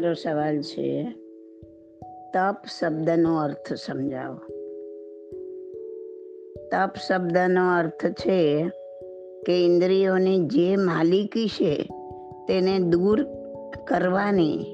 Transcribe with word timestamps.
મારો 0.00 0.14
સવાલ 0.14 0.62
છે. 0.62 1.12
તપ 2.34 2.56
શબ્દનો 2.80 3.36
અર્થ 3.36 3.72
સમજાવો. 3.72 4.38
તપ 6.72 6.90
શબ્દનો 7.08 7.78
અર્થ 7.78 8.06
છે 8.06 8.70
કે 9.46 9.66
ઇન્દ્રિયોની 9.66 10.38
જે 10.38 10.76
માલિકી 10.76 11.48
છે 11.48 11.88
તેને 12.48 12.78
દૂર 12.78 13.22
કરવાની 13.88 14.66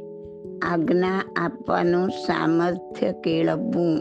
આજ્ઞા 0.62 1.32
આપવાનું 1.36 2.08
સામર્થ્ય 2.08 3.12
કેળવવું. 3.12 3.98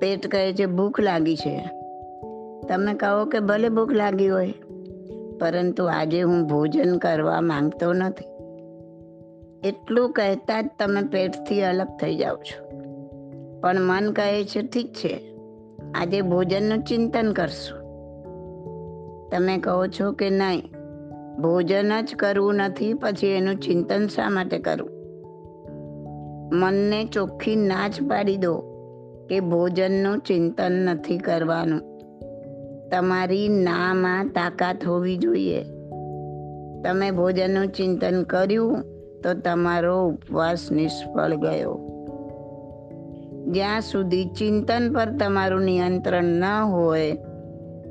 પેટ 0.00 0.26
કહે 0.26 0.52
છે, 0.52 0.66
ભૂખ 0.66 1.00
લાગી 1.00 1.36
છે. 1.36 1.70
તમે 2.68 2.94
કહો 2.94 3.24
કે 3.24 3.40
ભલે 3.40 3.68
ભૂખ 3.68 3.92
લાગી 3.92 4.28
હોય, 4.28 4.54
પરંતુ 5.40 5.84
આજે 5.84 6.22
હું 6.22 6.46
ભોજન 6.46 6.98
કરવા 6.98 7.40
માંગતો 7.40 7.92
નથી. 7.92 8.33
એટલું 9.64 10.12
કહેતા 10.12 10.62
જ 10.62 10.70
તમે 10.78 11.02
પેટથી 11.02 11.62
અલગ 11.62 11.86
થઈ 12.00 12.16
જાઓ 12.16 12.36
છો. 12.36 12.78
પણ 13.60 13.80
મન 13.80 14.12
કહે 14.12 14.44
છે, 14.44 14.62
ઠીક 14.62 14.92
છે, 14.92 15.34
આજે 15.94 16.20
ભોજનનું 16.20 16.84
ચિંતન 16.84 17.32
કરશું. 17.32 17.80
તમે 19.30 19.58
કહો 19.58 19.86
છો 19.86 20.12
કે 20.12 20.30
નહીં, 20.30 20.62
ભોજન 21.42 22.02
જ 22.02 22.14
કરવું 22.14 22.54
નથી, 22.54 22.94
પછી 22.94 23.26
એનું 23.26 23.56
ચિંતન 23.56 24.06
શા 24.06 24.30
માટે 24.30 24.58
કરવું 24.58 24.94
મનને 26.52 27.04
ચોખ્ખી 27.04 27.56
ના 27.56 27.88
જ 27.88 28.08
પાડી 28.08 28.36
દો 28.36 28.58
કે 29.28 29.40
ભોજનનું 29.40 30.18
ચિંતન 30.18 30.72
નથી 30.72 31.18
કરવાનું. 31.18 31.80
તમારી 32.90 33.48
નામાં 33.48 34.28
તાકાત 34.28 34.84
હોવી 34.86 35.16
જોઈએ. 35.16 35.62
તમે 36.84 37.10
ભોજનનું 37.10 37.66
ચિંતન 37.66 38.22
કર્યું 38.22 38.93
તો 39.24 39.34
તમારો 39.34 40.06
ઉપવાસ 40.06 40.72
નિષ્ફળ 40.72 41.34
ગયો. 41.34 41.90
જ્યાં 43.50 43.80
સુધી 43.80 44.24
ચિંતન 44.24 44.92
પર 44.92 45.08
તમારું 45.10 45.62
નિયંત્રણ 45.62 46.24
ન 46.24 46.44
હોય, 46.44 47.18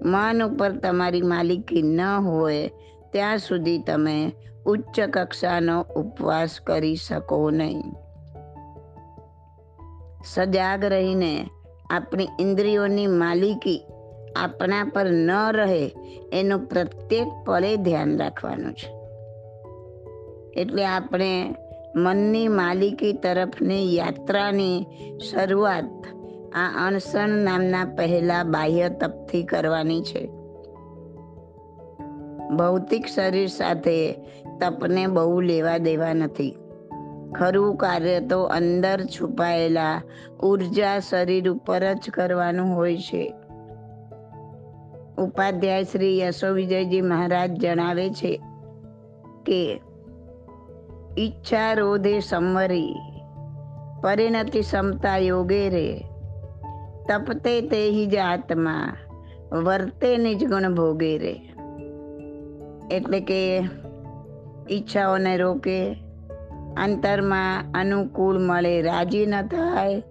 મન 0.06 0.44
ઉપર 0.44 0.72
તમારી 0.72 1.22
માલિકી 1.22 1.82
ન 1.82 2.02
હોય, 2.02 2.72
ત્યાં 3.12 3.38
સુધી 3.38 3.78
તમે 3.78 4.34
ઉચ્ચ 4.66 5.00
કક્ષાનો 5.00 5.86
ઉપવાસ 5.96 6.60
કરી 6.62 6.96
શકો 6.96 7.50
નહીં. 7.50 7.84
સજાગ 10.26 10.86
રહીને 10.86 11.48
આપણી 11.90 12.28
ઇન્દ્રિયોની 12.40 13.08
માલિકી 13.08 13.86
આપણા 14.36 14.84
પર 14.84 15.12
ન 15.12 15.32
રહે, 15.52 15.96
એનું 16.34 16.60
પ્રત્યેક 16.60 17.28
પળે 17.46 17.78
ધ્યાન 17.78 18.18
રાખવાનું 18.18 18.74
છે. 18.74 18.93
એટલે 20.58 20.86
આપણે 20.86 21.56
મનની 21.96 22.48
માલિકી 22.48 23.14
તરફની 23.14 23.96
યાત્રાની 23.96 24.86
શરૂઆત 25.32 26.04
આ 26.56 26.88
અણસણ 26.88 27.30
નામના 27.30 27.86
પહેલા 27.86 28.44
બાહ્ય 28.44 28.90
તપથી 28.90 29.44
કરવાની 29.44 30.02
છે. 30.02 30.30
ભૌતિક 32.58 33.08
શરીર 33.08 33.48
સાથે 33.48 34.14
તપને 34.60 35.08
બહુ 35.08 35.40
લેવા 35.42 35.78
દેવા 35.78 36.14
નથી. 36.14 36.56
ખરું 37.36 37.76
કાર્ય 37.76 38.20
તો 38.20 38.44
અંદર 38.44 39.04
છુપાયેલા 39.06 40.02
ઊર્જા 40.44 41.00
શરીર 41.00 41.50
ઉપર 41.50 41.94
જ 41.94 42.10
કરવાનું 42.10 42.76
હોય 42.76 42.98
છે. 42.98 43.34
ઉપાધ્યાય 45.18 45.84
શ્રી 45.84 46.20
યશો 46.20 46.54
વિજયજી 46.54 47.02
મહારાજ 47.02 47.54
જણાવે 47.54 48.10
છે 48.10 48.42
કે 49.46 49.82
ઈચ્છા 51.18 51.74
રોધે 51.74 52.20
સંવરી, 52.20 52.96
પરિણતિ 54.02 54.60
ક્ષમતા 54.60 55.18
યોગે 55.18 55.70
રે 55.70 56.06
તપતે 57.10 57.62
તે 57.62 58.06
જ 58.06 58.18
આત્મા, 58.18 58.98
વર્તે 59.52 60.18
નિજ 60.18 60.48
ગુણ 60.48 60.76
ભોગે 60.76 61.18
રે 61.18 61.34
એટલે 62.92 63.20
કે 63.20 63.58
ઈચ્છાઓને 64.72 65.38
રોકે, 65.38 65.92
અંતરમાં 66.78 67.66
અનુકૂળ 67.74 68.40
મળે 68.40 68.82
રાજી 68.82 69.26
ન 69.26 69.42
થાય 69.42 70.04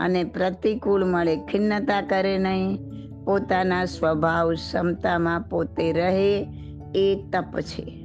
અને 0.00 0.24
પ્રતિકૂળ 0.24 1.04
મળે 1.04 1.36
ખિન્નતા 1.36 2.00
કરે 2.00 2.38
નહીં, 2.38 2.78
પોતાના 3.24 3.84
સ્વભાવ 3.84 4.54
ક્ષમતામાં 4.54 5.40
પોતે 5.40 5.92
રહે 5.92 6.46
એ 6.94 7.22
તપ 7.32 7.60
છે. 7.60 8.03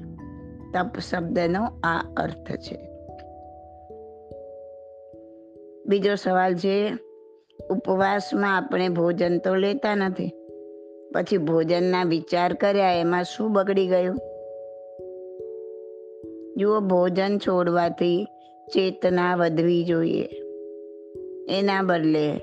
તપ 0.74 1.00
શબ્દનો 1.00 1.63
આ 1.84 2.13
અર્થ 2.18 2.52
છે. 2.52 2.90
બીજો 5.85 6.16
સવાલ 6.16 6.56
છે, 6.56 6.94
ઉપવાસમાં 7.69 8.57
આપણે 8.57 8.90
ભોજન 8.90 9.38
તો 9.38 9.56
લેતા 9.56 9.96
નથી, 9.96 10.31
પછી 11.13 11.38
ભોજનના 11.38 12.03
વિચાર 12.03 12.53
કર્યા, 12.53 12.91
એમાં 12.94 13.24
શું 13.24 13.53
બગડી 13.53 13.88
ગયું? 13.88 14.16
જુઓ, 16.57 16.80
ભોજન 16.80 17.38
છોડવાથી 17.38 18.25
ચેતના 18.74 19.36
વધવી 19.36 19.84
જોઈએ. 19.84 20.30
એના 21.50 21.81
બદલે 21.81 22.41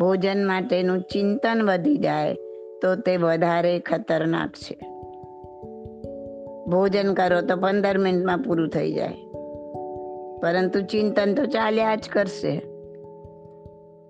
ભોજન 0.00 0.46
માટેનું 0.46 1.00
ચિંતન 1.00 1.62
વધી 1.62 1.96
જાય, 1.96 2.34
તો 2.82 2.96
તે 2.96 3.16
વધારે 3.16 3.78
ખતરનાક 3.78 4.50
છે. 4.50 4.97
ભોજન 6.68 7.14
કરો 7.14 7.40
તો 7.40 7.56
પંદર 7.56 7.98
મિનિટમાં 7.98 8.38
પૂરું 8.38 8.68
થઈ 8.68 8.92
જાય. 8.92 9.14
પરંતુ 10.42 10.80
ચિંતન 10.80 11.34
તો 11.34 11.44
ચાલ્યા 11.44 11.96
જ 11.96 12.08
કરશે. 12.12 12.58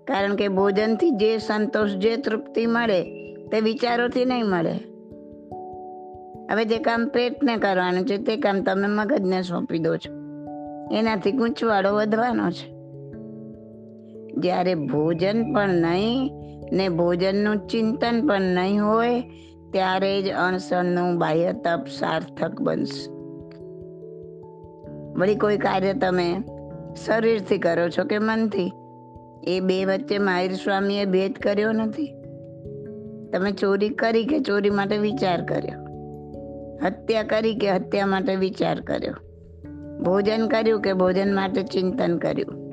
કારણ 0.07 0.35
કે 0.35 0.47
ભોજનથી 0.47 1.11
જે 1.11 1.37
સંતોષ, 1.37 1.89
જે 1.89 2.17
તૃપ્તિ 2.17 2.65
મળે 2.65 3.03
તે 3.47 3.59
વિચારોથી 3.59 4.25
નહીં 4.25 4.45
મળે. 4.45 4.73
હવે 6.51 6.65
જે 6.65 6.77
કામ 6.77 7.07
પેટને 7.07 7.57
કરવાનું 7.57 8.05
છે 8.05 8.17
તે 8.17 8.37
કામ 8.37 8.61
તમે 8.61 8.87
મગજને 8.87 9.41
સોંપી 9.41 9.79
દો 9.79 9.97
છો. 9.97 10.13
એનાથી 10.95 11.31
ગૂંચવાડો 11.31 11.95
વધવાનો 11.95 12.51
છે. 12.51 12.79
જ્યારે 14.41 14.75
ભોજન 14.75 15.53
પણ 15.53 15.69
નહીં 15.69 16.31
ને 16.71 16.89
ભોજનનું 16.89 17.67
ચિંતન 17.67 18.27
પણ 18.27 18.41
નહીં 18.41 18.85
હોય 18.85 19.23
ત્યારે 19.71 20.21
જ 20.21 20.31
અણસણનું 20.31 21.17
બાહ્ય 21.17 21.53
તપ 21.53 21.87
સાર્થક 21.99 22.61
બનશે. 22.61 23.11
વળી 25.19 25.35
કોઈ 25.35 25.57
કાર્ય 25.57 25.93
તમે 25.93 26.43
શરીરથી 27.05 27.57
કરો 27.57 27.89
છો 27.89 28.03
કે 28.03 28.19
મનથી? 28.19 28.71
એ 29.43 29.59
બે 29.59 29.85
વચ્ચે 29.85 30.17
માહિર 30.17 30.53
સ્વામીએ 30.53 31.05
ભેદ 31.05 31.33
કર્યો 31.33 31.71
નથી. 31.71 32.15
તમે 33.33 33.51
ચોરી 33.51 33.89
કરી 33.89 34.25
કે 34.25 34.39
ચોરી 34.39 34.69
માટે 34.69 34.97
વિચાર 34.97 35.45
કર્યો? 35.45 35.85
હત્યા 36.85 37.23
કરી 37.23 37.55
કે 37.55 37.71
હત્યા 37.71 38.05
માટે 38.05 38.35
વિચાર 38.35 38.81
કર્યો? 38.81 39.13
ભોજન 40.03 40.47
કર્યું 40.47 40.81
કે 40.81 40.93
ભોજન 40.93 41.35
માટે 41.35 41.63
ચિંતન 41.63 42.17
કર્યું? 42.17 42.69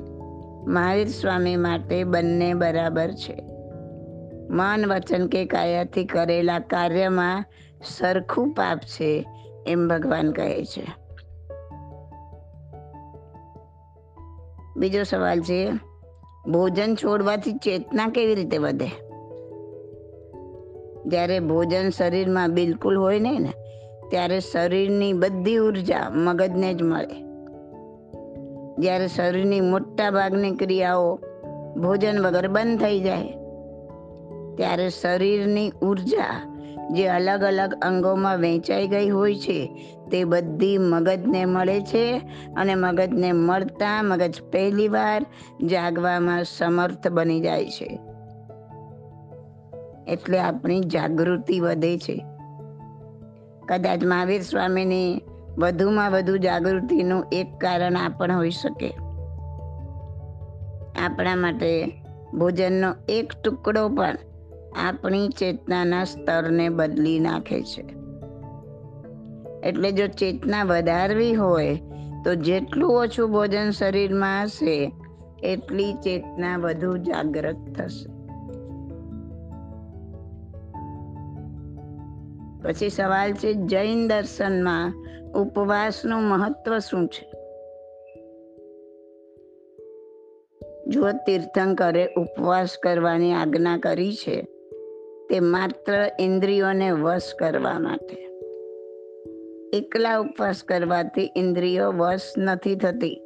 મહાવીર 0.73 1.07
સ્વામી 1.07 1.55
માટે 1.55 2.03
બંને 2.03 2.53
બરાબર 2.53 3.07
છે. 3.11 3.56
મન 4.49 4.91
વચન 4.91 5.27
કે 5.27 5.45
કાયાથી 5.45 6.05
કરેલા 6.05 6.59
કાર્યમાં 6.59 7.45
સરખું 7.97 8.53
પાપ 8.53 8.79
છે 8.79 9.25
એમ 9.67 9.87
ભગવાન 9.87 10.31
કહે 10.31 10.65
છે. 10.65 10.87
બીજો 14.77 15.03
સવાલ 15.03 15.41
છે, 15.41 15.71
ભોજન 16.51 16.95
છોડવાથી 16.95 17.53
ચેતના 17.53 18.07
કેવી 18.07 18.35
રીતે 18.35 18.57
વધે? 18.57 18.87
જ્યારે 21.05 21.39
ભોજન 21.39 21.89
શરીરમાં 21.89 22.53
બિલકુલ 22.53 22.97
હોય 22.97 23.19
નહીં 23.19 23.41
ને, 23.41 23.53
ત્યારે 24.09 24.39
શરીરની 24.39 25.13
બધી 25.13 25.57
ઊર્જા 25.57 26.09
મગજને 26.09 26.73
જ 26.73 26.83
મળે. 26.83 27.27
જ્યારે 28.79 29.07
શરીરની 29.07 29.61
મોટા 29.61 30.11
ભાગની 30.11 30.51
ક્રિયાઓ 30.51 31.15
ભોજન 31.81 32.25
વગર 32.25 32.47
બંધ 32.47 32.79
થઈ 32.79 32.99
જાય 32.99 33.46
ત્યારે 34.57 34.89
શરીરની 34.89 35.69
ઊર્જા 35.69 36.53
જે 36.91 37.07
અલગ 37.07 37.43
અલગ 37.43 37.73
અંગોમાં 37.81 38.37
વહેંચાઈ 38.37 38.87
ગઈ 38.87 39.09
હોય 39.09 39.35
છે, 39.35 39.89
તે 40.11 40.23
બધી 40.23 40.77
મગજને 40.77 41.45
મળે 41.45 41.81
છે 41.81 42.17
અને 42.57 42.75
મગજને 42.75 43.31
મળતા 43.31 44.03
મગજ 44.03 44.41
પહેલી 44.51 44.87
વાર 44.87 45.25
જાગવામાં 45.67 46.43
સમર્થ 46.43 47.07
બની 47.07 47.41
જાય 47.41 47.65
છે. 47.65 47.99
એટલે 50.07 50.39
આપણી 50.39 50.79
જાગૃતિ 50.79 51.59
વધે 51.59 51.97
છે. 51.97 52.25
કદાચ 53.67 54.03
મહાવીર 54.03 54.41
સ્વામીની 54.41 55.21
વધુમાં 55.57 56.11
વધુ 56.11 56.37
જાગૃતિનું 56.37 57.25
એક 57.31 57.57
કારણ 57.61 57.95
આ 57.95 58.09
પણ 58.09 58.35
હોઈ 58.35 58.49
શકે. 58.49 58.89
આપણા 61.05 61.35
માટે 61.35 62.01
ભોજનનો 62.33 62.93
એક 63.09 63.33
ટુકડો 63.43 63.89
પણ 63.89 64.17
આપણી 64.75 65.29
ચેતનાના 65.29 66.03
સ્તરને 66.03 66.69
બદલી 66.69 67.19
નાખે 67.19 67.61
છે. 67.61 67.97
એટલે 69.63 69.91
જો 69.91 70.07
ચેતના 70.07 70.63
વધારવી 70.63 71.33
હોય, 71.33 71.81
તો 72.25 72.35
જેટલું 72.35 72.91
ઓછું 72.91 73.31
ભોજન 73.31 73.69
શરીરમાં 73.69 74.43
હશે, 74.43 74.91
એટલી 75.43 75.93
ચેતના 75.93 76.57
વધુ 76.57 76.97
જાગૃત 76.97 77.55
થશે. 77.77 78.17
પછી 82.61 82.89
સવાલ 82.89 83.33
છે, 83.33 83.53
જૈન 83.53 84.07
દર્શનમાં 84.07 84.93
ઉપવાસનું 85.31 86.21
મહત્વ 86.21 86.77
શું 86.77 87.07
છે? 87.07 87.31
જો 90.87 91.11
તીર્થંકરે 91.11 92.13
ઉપવાસ 92.17 92.69
કરવાની 92.83 93.33
આજ્ઞા 93.33 93.77
કરી 93.77 94.13
છે. 94.13 94.56
તે 95.29 95.39
માત્ર 95.39 96.09
ઇન્દ્રિયોને 96.19 96.91
વશ 96.91 97.33
કરવા 97.39 97.79
માટે. 97.79 98.27
એકલા 99.73 100.17
ઉપવાસ 100.17 100.63
કરવાથી 100.63 101.31
ઇન્દ્રિયો 101.35 101.91
વશ 101.91 102.21
નથી 102.37 102.75
થતી. 102.75 103.21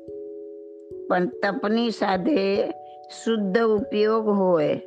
પણ 1.09 1.27
તપની 1.27 1.91
સાથે 1.91 2.69
શુદ્ધ 3.23 3.59
ઉપયોગ 3.59 4.27
હોય, 4.27 4.81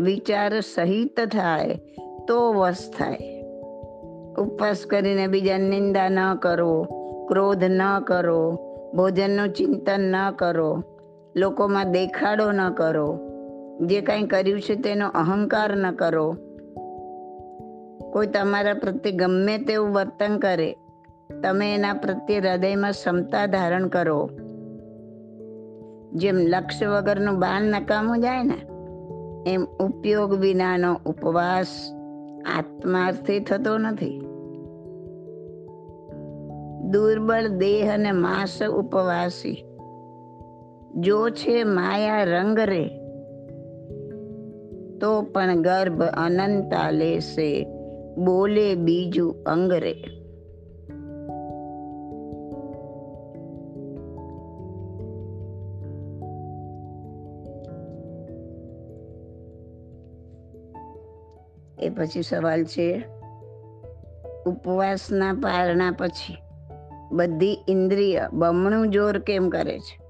વિચાર 0.00 0.60
સહિત 0.60 1.20
થાય, 1.20 1.80
તો 2.28 2.52
વશ 2.52 2.90
થાય. 2.98 3.42
ઉપવાસ 4.38 4.86
કરીને 4.86 5.26
બીજા 5.26 5.58
નિંદા 5.58 6.08
ન 6.08 6.34
કરો, 6.34 6.82
ક્રોધ 7.28 7.64
ન 7.64 7.80
કરો, 8.06 8.58
ભોજનનું 8.96 9.48
ચિંતન 9.48 10.00
ન 10.00 10.30
કરો, 10.30 10.82
લોકોમાં 11.36 11.92
દેખાડો 11.92 12.52
ન 12.52 12.70
કરો 12.70 13.29
જે 13.80 14.00
કાંઈ 14.00 14.22
કર્યું 14.22 14.60
છે 14.60 14.74
તેનો 14.74 15.08
અહંકાર 15.08 15.76
ન 15.76 15.92
કરો. 15.92 16.36
કોઈ 18.12 18.26
તમારા 18.26 18.74
પ્રત્યે 18.74 19.12
ગમે 19.12 19.58
તેવું 19.58 19.90
વર્તન 19.90 20.38
કરે, 20.38 20.76
તમે 21.42 21.74
એના 21.74 21.92
પ્રત્યે 21.92 22.38
હૃદયમાં 22.38 22.90
ક્ષમતા 22.90 23.46
ધારણ 23.46 23.88
કરો. 23.88 24.30
જેમ 26.12 26.36
લક્ષ્ય 26.36 26.86
વગરનું 26.86 27.38
બાણ 27.38 27.62
નકામું 27.62 28.20
જાય 28.20 28.42
ને, 28.42 28.58
એમ 29.50 29.64
ઉપયોગ 29.64 30.34
વિનાનો 30.34 30.94
ઉપવાસ 31.06 31.92
આત્માર્થી 32.58 33.40
થતો 33.40 33.78
નથી. 33.78 34.18
દુર્બળ 36.90 37.48
દેહ 37.48 37.94
અને 37.94 38.12
માસ 38.12 38.62
ઉપવાસી. 38.62 39.64
જો 40.94 41.30
છે 41.30 41.64
માયા 41.64 42.24
રંગ 42.24 42.58
રે 42.58 42.99
તો 45.00 45.22
પણ 45.22 45.62
ગર્ભ 45.62 46.02
અનંતા 46.02 46.90
લેશે 46.90 47.66
બોલે 48.18 48.74
બીજું 48.74 49.44
અંગરે. 49.46 50.04
એ 61.78 61.88
પછી 61.88 62.22
સવાલ 62.22 62.64
છે. 62.64 63.04
ઉપવાસના 64.46 65.32
પારણા 65.32 65.90
પછી 65.98 66.36
બધી 67.12 67.58
ઇન્દ્રિય 67.68 68.20
બમણું 68.32 68.90
જોર 68.90 69.18
કેમ 69.18 69.48
કરે 69.48 69.78
છે? 69.78 70.00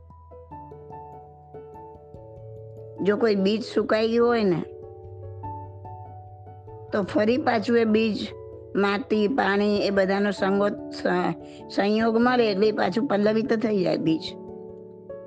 જો 3.04 3.16
કોઈ 3.16 3.34
બીજ 3.34 3.62
સુકાઈ 3.74 4.08
ગયું 4.08 4.28
હોય 4.28 4.44
ને 4.44 4.62
તો 6.92 7.02
ફરી 7.02 7.36
પાછું 7.36 7.78
એ 7.78 7.84
બીજ, 7.84 8.18
માટી, 8.76 9.28
પાણી 9.28 9.76
એ 9.76 9.90
બધાનો 9.90 10.30
સંગોત 10.30 10.72
સંયોગ 11.74 12.16
મળે 12.16 12.50
એટલે 12.50 12.72
પાછું 12.72 13.06
પલ્લવિત 13.06 13.52
થઈ 13.52 13.82
જાય 13.84 13.96
બીજ. 13.96 14.22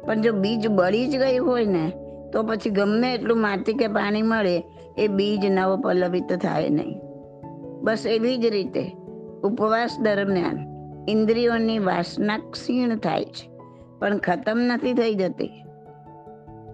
પણ 0.06 0.21
જો 0.21 0.31
બીજ 0.31 0.68
બળી 0.68 1.07
જ 1.07 1.18
ગયું 1.18 1.48
હોય 1.48 1.65
ને, 1.65 1.92
તો 2.33 2.44
પછી 2.44 2.69
ગમે 2.69 3.13
એટલું 3.13 3.38
માટી 3.38 3.74
કે 3.74 3.88
પાણી 3.88 4.21
મળે, 4.21 4.63
એ 4.98 5.07
બીજ 5.07 5.45
નવો 5.45 5.77
પલ્લવિત 5.77 6.33
થાય 6.33 6.69
નહીં. 6.69 7.00
બસ 7.81 8.06
એવી 8.07 8.38
જ 8.38 8.45
રીતે, 8.45 8.83
ઉપવાસ 9.44 9.98
દરમિયાન 10.01 10.59
ઇન્દ્રિયોની 11.09 11.80
વાસના 11.80 12.38
ક્ષીણ 12.38 12.95
થાય 12.95 13.25
છે, 13.25 13.50
પણ 14.00 14.18
ખતમ 14.18 14.59
નથી 14.59 14.94
થઈ 14.94 15.13
જતી. 15.13 15.51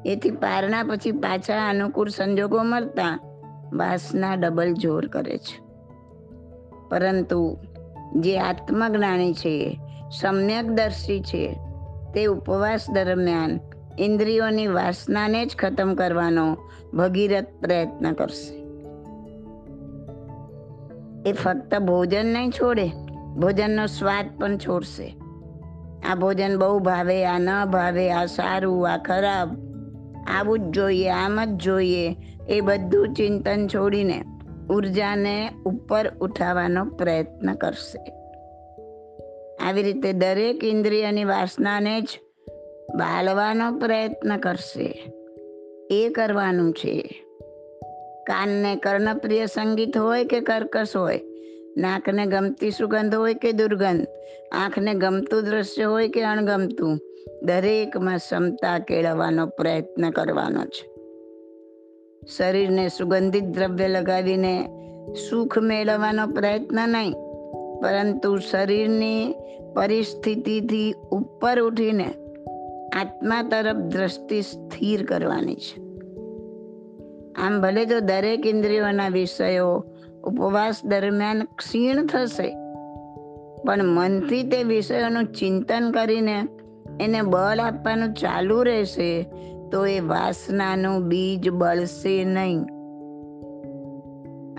એથી 0.06 0.32
પારણા 0.32 0.84
પછી 0.84 1.12
પાછા 1.12 1.70
અનુકૂળ 1.70 2.10
સંજોગો 2.10 2.64
મળતા 2.64 3.29
વાસના 3.74 4.36
ડબલ 4.36 4.74
જોર 4.74 5.08
કરે 5.08 5.38
છે. 5.38 5.70
પરંતુ 6.90 7.58
જે 8.16 8.40
આત્મજ્ઞાની 8.40 9.34
છે, 9.34 9.80
સમ્યકદર્શી 10.22 11.22
છે, 11.22 11.60
તે 12.14 12.26
ઉપવાસ 12.26 12.90
દરમિયાન 12.90 13.60
ઇન્દ્રિયોની 14.00 14.68
વાસનાને 14.68 15.46
જ 15.46 15.56
ખતમ 15.56 15.96
કરવાનો 15.96 16.58
ભગીરથ 16.94 17.46
પ્રયત્ન 17.62 18.12
કરશે. 18.14 18.60
એ 21.30 21.34
ફક્ત 21.34 21.80
ભોજન 21.80 22.26
નહીં 22.26 22.52
છોડે, 22.52 22.88
ભોજનનો 23.38 23.86
સ્વાદ 23.86 24.26
પણ 24.40 24.58
છોડશે. 24.58 25.16
આ 26.10 26.16
ભોજન 26.16 26.58
બહુ 26.58 26.80
ભાવે, 26.80 27.26
આ 27.26 27.40
ન 27.40 27.66
ભાવે, 27.66 28.12
આ 28.12 28.26
સારું, 28.26 28.92
આ 28.92 28.98
ખરાબ 28.98 29.69
આવું 30.30 30.60
જ 30.60 30.76
જોઈએ, 30.76 31.10
આમ 31.10 31.46
જ 31.46 31.48
જોઈએ, 31.48 32.16
એ 32.50 32.62
બધું 32.62 33.14
ચિંતન 33.14 33.68
છોડીને 33.68 34.24
ઉર્જાને 34.70 35.50
ઉપર 35.66 36.12
ઉઠાવવાનો 36.22 36.86
પ્રયત્ન 36.86 37.54
કરશે. 37.54 38.12
આવી 39.68 39.84
રીતે 39.84 40.14
દરેક 40.14 40.64
ઇન્દ્રિયની 40.64 41.24
વાસનાને 41.24 42.02
જ 42.02 42.08
બાળવાનો 42.96 43.78
પ્રયત્ન 43.78 44.38
કરશે. 44.38 45.14
એ 45.92 46.10
કરવાનું 46.10 46.74
છે. 46.74 47.26
કાનને 48.28 48.76
કર્ણપ્રિય 48.76 49.46
સંગીત 49.46 49.98
હોય 49.98 50.26
કે 50.26 50.40
કર્કશ 50.40 50.96
હોય, 50.96 51.22
નાકને 51.78 52.26
ગમતી 52.26 52.72
સુગંધ 52.72 53.16
હોય 53.16 53.34
કે 53.34 53.52
દુર્ગંધ, 53.52 54.08
આંખને 54.52 54.94
ગમતું 54.94 55.44
દ્રશ્ય 55.44 55.84
હોય 55.84 56.08
કે 56.08 56.22
અણગમતું 56.22 57.00
દરેકમાં 57.44 58.18
ક્ષમતા 58.18 58.80
કેળવવાનો 58.80 59.46
પ્રયત્ન 59.46 60.10
કરવાનો 60.10 60.66
છે. 60.66 60.86
શરીરને 62.38 62.88
સુગંધિત 62.88 63.44
દ્રવ્ય 63.44 63.88
લગાવીને 63.88 64.70
સુખ 65.30 65.58
મેળવવાનો 65.58 66.28
પ્રયત્ન 66.28 66.90
નહીં, 66.90 67.14
પરંતુ 67.82 68.38
શરીરની 68.38 69.34
પરિસ્થિતિથી 69.74 70.94
ઉપર 71.12 71.62
ઉઠીને 71.62 72.10
આત્મા 72.96 73.44
તરફ 73.44 73.76
દ્રષ્ટિ 73.76 74.42
સ્થિર 74.42 75.06
કરવાની 75.06 75.56
છે. 75.56 75.82
આમ 77.36 77.62
ભલે 77.62 77.86
તો 77.86 78.00
દરેક 78.00 78.46
ઇન્દ્રિયોના 78.46 79.08
વિષયો 79.08 79.86
ઉપવાસ 80.24 80.86
દરમિયાન 80.86 81.44
ક્ષીણ 81.44 82.06
થશે, 82.06 82.50
પણ 83.64 83.84
મનથી 83.84 84.44
તે 84.44 84.64
વિષયોનું 84.64 85.26
ચિંતન 85.26 85.92
કરીને 85.92 86.38
એને 87.00 87.22
બળ 87.22 87.60
આપવાનું 87.60 88.14
ચાલુ 88.14 88.64
રહેશે, 88.64 89.24
તો 89.72 89.86
એ 89.86 90.00
વાસનાનું 90.00 91.04
બીજ 91.04 91.50
બળશે 91.50 92.24
નહીં. 92.24 92.62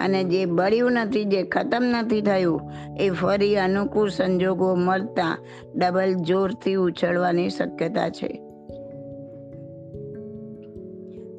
અને 0.05 0.25
જે 0.25 0.45
બળ્યું 0.45 0.93
નથી, 0.93 1.25
જે 1.25 1.43
ખતમ 1.43 1.85
નથી 1.85 2.21
થયું, 2.21 2.71
એ 3.01 3.11
ફરી 3.11 3.57
અનુકૂળ 3.57 4.09
સંજોગો 4.09 4.75
મળતા 4.75 5.37
ડબલ 5.77 6.15
જોરથી 6.15 6.75
ઉછળવાની 6.75 7.49
શક્યતા 7.49 8.09
છે. 8.09 8.43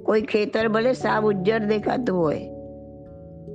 કોઈ 0.04 0.22
ખેતર 0.22 0.68
ભલે 0.68 0.94
સાવ 0.94 1.26
ઉજ્જડ 1.26 1.64
દેખાતું 1.64 2.18
હોય, 2.18 2.50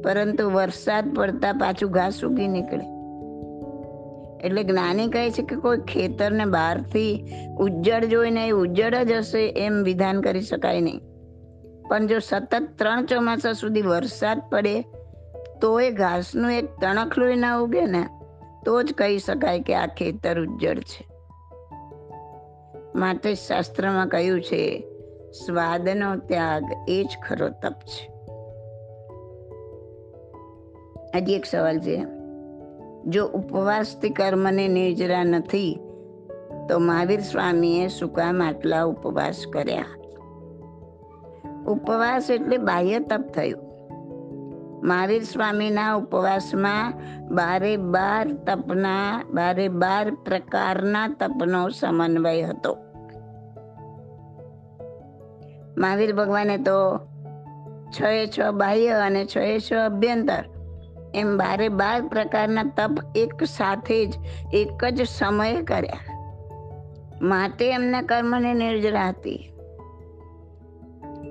પરંતુ 0.04 0.50
વરસાદ 0.50 1.14
પડતા 1.14 1.52
પાછું 1.52 1.90
ઘાસ 1.90 2.14
સૂકી 2.14 2.48
નીકળે. 2.48 2.95
એટલે 4.44 4.64
જ્ઞાની 4.64 5.08
કહે 5.08 5.30
છે 5.30 5.42
કે 5.42 5.56
કોઈ 5.56 5.78
ખેતરને 5.78 6.44
બહારથી 6.44 7.26
ઉજ્જડ 7.58 8.04
જોઈને 8.04 8.46
એ 8.46 8.50
ઉજ્જડ 8.50 8.94
જ 8.94 9.12
હશે 9.12 9.48
એમ 9.48 9.82
વિધાન 9.82 10.20
કરી 10.20 10.40
શકાય 10.40 10.80
નહીં. 10.80 11.00
પણ 11.88 12.06
જો 12.06 12.18
સતત 12.18 12.62
ત્રણ 12.78 13.04
ચોમાસા 13.04 13.52
સુધી 13.52 13.82
વરસાદ 13.82 14.42
પડે, 14.50 14.82
તો 15.60 15.80
એ 15.80 15.90
ઘાસનું 15.90 16.52
એક 16.52 16.64
તણખલું 16.80 17.38
ના 17.38 17.56
ઉગે 17.56 17.86
ને, 17.86 18.06
તો 18.64 18.82
જ 18.82 18.92
કહી 18.92 19.18
શકાય 19.18 19.60
કે 19.60 19.74
આ 19.74 19.86
ખેતર 19.86 20.40
ઉજ્જડ 20.40 20.78
છે. 20.78 21.06
માટે 22.94 23.34
શાસ્ત્રમાં 23.34 24.08
કહ્યું 24.08 24.40
છે, 24.40 24.80
સ્વાદનો 25.46 26.16
ત્યાગ 26.16 26.64
એ 26.88 27.04
જ 27.04 27.16
ખરો 27.28 27.48
તપ 27.48 27.72
છે. 27.72 28.10
હજી 31.18 31.32
એક 31.32 31.44
સવાલ 31.44 31.78
છે. 31.78 32.15
જો 33.06 33.26
ઉપવાસથી 33.26 34.10
કર્મને 34.10 34.68
નિર્જરા 34.68 35.24
નથી, 35.24 35.80
તો 36.68 36.78
મહાવીર 36.78 37.20
સ્વામીએ 37.20 37.88
શું 37.88 38.12
કામ 38.12 38.42
આટલા 38.42 38.82
ઉપવાસ 38.82 39.44
કર્યા. 39.52 39.84
ઉપવાસ 41.66 42.30
એટલે 42.30 42.58
બાહ્ય 42.58 42.98
તપ 42.98 43.20
થયું. 43.34 43.66
મહાવીર 44.84 45.22
સ્વામીના 45.22 45.94
ઉપવાસમાં 45.94 46.92
બારે 47.28 47.76
બાર 47.76 48.32
તપના, 48.32 49.24
બારે 49.34 49.68
બાર 49.68 50.10
પ્રકારના 50.10 51.08
તપનો 51.08 51.68
સમન્વય 51.68 52.42
હતો. 52.42 52.76
મહાવીર 55.78 56.14
ભગવાને 56.14 56.58
તો 56.58 56.98
છ 57.90 58.02
એ 58.02 58.26
છ 58.26 58.40
બાહ્ય 58.50 58.88
અને 58.88 59.26
છ 59.26 59.36
એ 59.36 59.58
છ 59.58 59.72
અભ્યંતર 59.72 60.44
એમ 61.14 61.36
બારે 61.36 61.68
બાર 61.68 62.08
પ્રકારના 62.08 62.62
તપ 62.62 62.90
એક 63.16 63.44
સાથે 63.44 64.06
જ, 64.06 64.14
એક 64.52 64.84
જ 64.84 65.02
સમયે 65.02 65.62
કર્યા. 65.62 66.16
માટે 67.22 67.70
એમના 67.70 68.02
કર્મની 68.02 68.54
નિર્જરા 68.54 69.08
હતી 69.08 69.52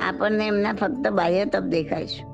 આપણને 0.02 0.48
એમના 0.48 0.74
ફક્ત 0.74 1.10
બાહ્ય 1.10 1.46
તપ 1.46 1.60
દેખાય 1.60 2.08
છે. 2.08 2.26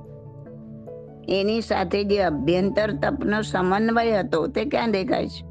એની 1.39 1.61
સાથે 1.61 2.03
જે 2.03 2.17
અભ્યંતર 2.17 2.91
તપનો 2.91 3.41
સમન્વય 3.41 4.11
હતો 4.11 4.47
તે 4.47 4.65
ક્યાં 4.65 4.91
દેખાય 4.91 5.27
છે? 5.27 5.45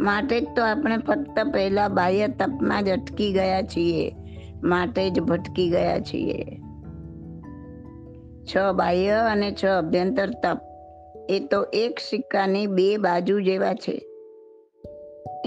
માટે 0.00 0.40
જ 0.40 0.46
તો 0.56 0.64
આપણે 0.64 0.96
ફક્ત 0.96 1.52
પહેલા 1.52 1.88
બાહ્ય 1.88 2.28
તપમાં 2.28 2.84
જ 2.84 2.88
અટકી 2.88 3.32
ગયા 3.32 3.62
છીએ. 3.62 4.16
માટે 4.64 5.10
જ 5.10 5.20
ભટકી 5.20 5.70
ગયા 5.70 5.98
છીએ. 5.98 6.61
છ 8.46 8.56
બાહ્ય 8.74 9.08
અને 9.08 9.52
છ 9.52 9.66
અભ્યંતર 9.66 10.30
તપ. 10.30 10.58
એ 11.30 11.40
તો 11.40 11.64
એક 11.72 11.98
સિક્કાની 11.98 12.66
બે 12.66 12.96
બાજુ 12.96 13.40
જેવા 13.40 13.74
છે. 13.74 14.06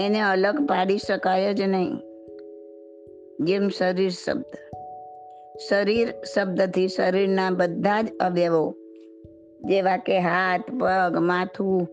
એને 0.00 0.20
અલગ 0.20 0.66
પાડી 0.68 0.98
શકાય 0.98 1.54
જ 1.54 1.60
નહીં. 1.60 1.96
જેમ 3.40 3.68
શરીર 3.68 4.10
શબ્દ. 4.10 4.44
શરીર 5.68 6.14
શબ્દથી 6.34 6.88
શરીરના 6.88 7.50
બધા 7.50 8.02
જ 8.02 8.06
અવયવો, 8.20 8.74
જેવા 9.64 9.96
કે 9.96 10.18
હાથ, 10.18 10.60
પગ, 10.60 11.16
માથું, 11.18 11.88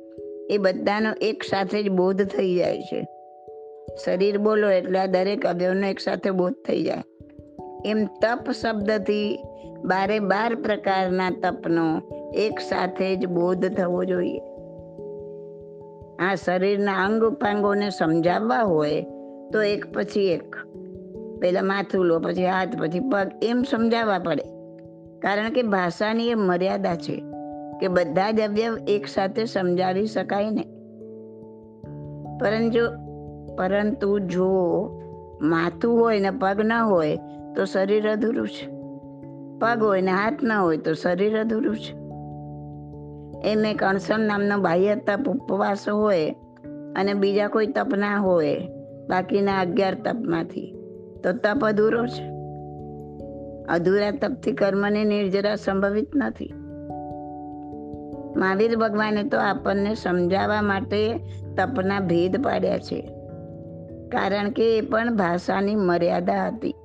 એ 0.49 0.57
બધાનો 0.57 1.13
એક 1.21 1.43
સાથે 1.43 1.83
જ 1.83 1.89
બોધ 1.89 2.25
થઈ 2.25 2.55
જાય 2.55 2.81
છે. 2.81 3.07
શરીર 4.05 4.37
બોલો 4.37 4.69
એટલે 4.69 4.99
આ 4.99 5.05
દરેક 5.05 5.45
અવયવનો 5.45 5.87
એક 5.87 5.99
સાથે 5.99 6.31
બોધ 6.31 6.53
થઈ 6.67 6.83
જાય. 6.83 7.03
એમ 7.85 8.05
તપ 8.05 8.51
શબ્દથી 8.51 9.43
બારે 9.85 10.19
બાર 10.19 10.55
પ્રકારના 10.55 11.29
તપનો 11.29 12.01
એક 12.33 12.59
સાથે 12.59 13.15
જ 13.15 13.27
બોધ 13.27 13.65
થવો 13.65 14.03
જોઈએ. 14.03 14.39
આ 16.19 16.35
શરીરના 16.35 17.05
અંગ 17.05 17.23
ઉપાંગોને 17.23 17.89
સમજાવવા 17.89 18.61
હોય 18.61 19.05
તો 19.53 19.61
એક 19.61 19.93
પછી 19.93 20.27
એક. 20.27 20.55
પહેલા 21.41 21.61
માથું 21.61 22.05
લો, 22.05 22.19
પછી 22.19 22.45
હાથ, 22.45 22.81
પછી 22.81 22.99
પગ, 22.99 23.31
એમ 23.43 23.63
સમજાવવા 23.63 24.19
પડે. 24.19 24.43
કારણ 25.19 25.49
કે 25.49 25.63
ભાષાની 25.63 26.29
એ 26.29 26.35
મર્યાદા 26.35 26.95
છે 26.95 27.23
કે 27.79 27.87
બધા 27.87 28.31
જ 28.31 28.41
અવયવ 28.41 28.77
એક 28.87 29.07
સાથે 29.07 29.45
સમજાવી 29.45 30.05
શકાય 30.05 30.49
ને 30.49 30.63
પરંતુ 32.39 32.79
પરંતુ 33.55 34.19
જો 34.19 34.49
માથું 35.41 35.99
હોય 35.99 36.19
ને 36.19 36.29
પગ 36.29 36.61
ન 36.63 36.71
હોય 36.71 37.19
તો 37.55 37.65
શરીર 37.65 38.11
અધૂરું 38.11 38.47
છે. 38.47 38.82
પગ 39.63 39.83
હોય 39.83 40.01
ને 40.01 40.11
હાથ 40.11 40.43
ના 40.43 40.61
હોય 40.61 40.77
તો 40.77 40.93
શરીર 40.93 41.39
અધૂરું 41.39 41.77
છે. 41.77 42.03
એને 43.51 43.73
કણસણ 43.73 44.19
નામનો 44.19 44.57
બાહ્ય 44.57 44.95
તપ 44.95 45.29
ઉપવાસ 45.29 45.89
હોય 45.89 46.35
અને 46.95 47.13
બીજા 47.13 47.47
કોઈ 47.47 47.67
તપ 47.67 47.95
ના 47.95 48.17
હોય, 48.17 48.69
બાકીના 49.09 49.59
અગિયાર 49.59 49.93
તપમાંથી, 49.93 50.75
તો 51.23 51.31
તપ 51.31 51.65
અધૂરો 51.65 52.07
છે. 52.07 52.23
અધૂરા 53.65 54.11
તપથી 54.11 54.51
કર્મની 54.51 55.05
નિર્જરા 55.05 55.55
સંભવિત 55.55 56.11
નથી. 56.15 56.53
મહાવીર 58.37 58.75
ભગવાને 58.75 59.23
તો 59.23 59.37
આપણને 59.39 59.95
સમજાવવા 59.95 60.61
માટે 60.61 61.19
તપના 61.57 61.99
ભેદ 61.99 62.43
પાડ્યા 62.43 62.77
છે. 62.77 63.01
કારણ 64.11 64.49
કે 64.49 64.77
એ 64.77 64.81
પણ 64.81 65.15
ભાષાની 65.15 65.75
મર્યાદા 65.75 66.47
હતી. 66.47 66.75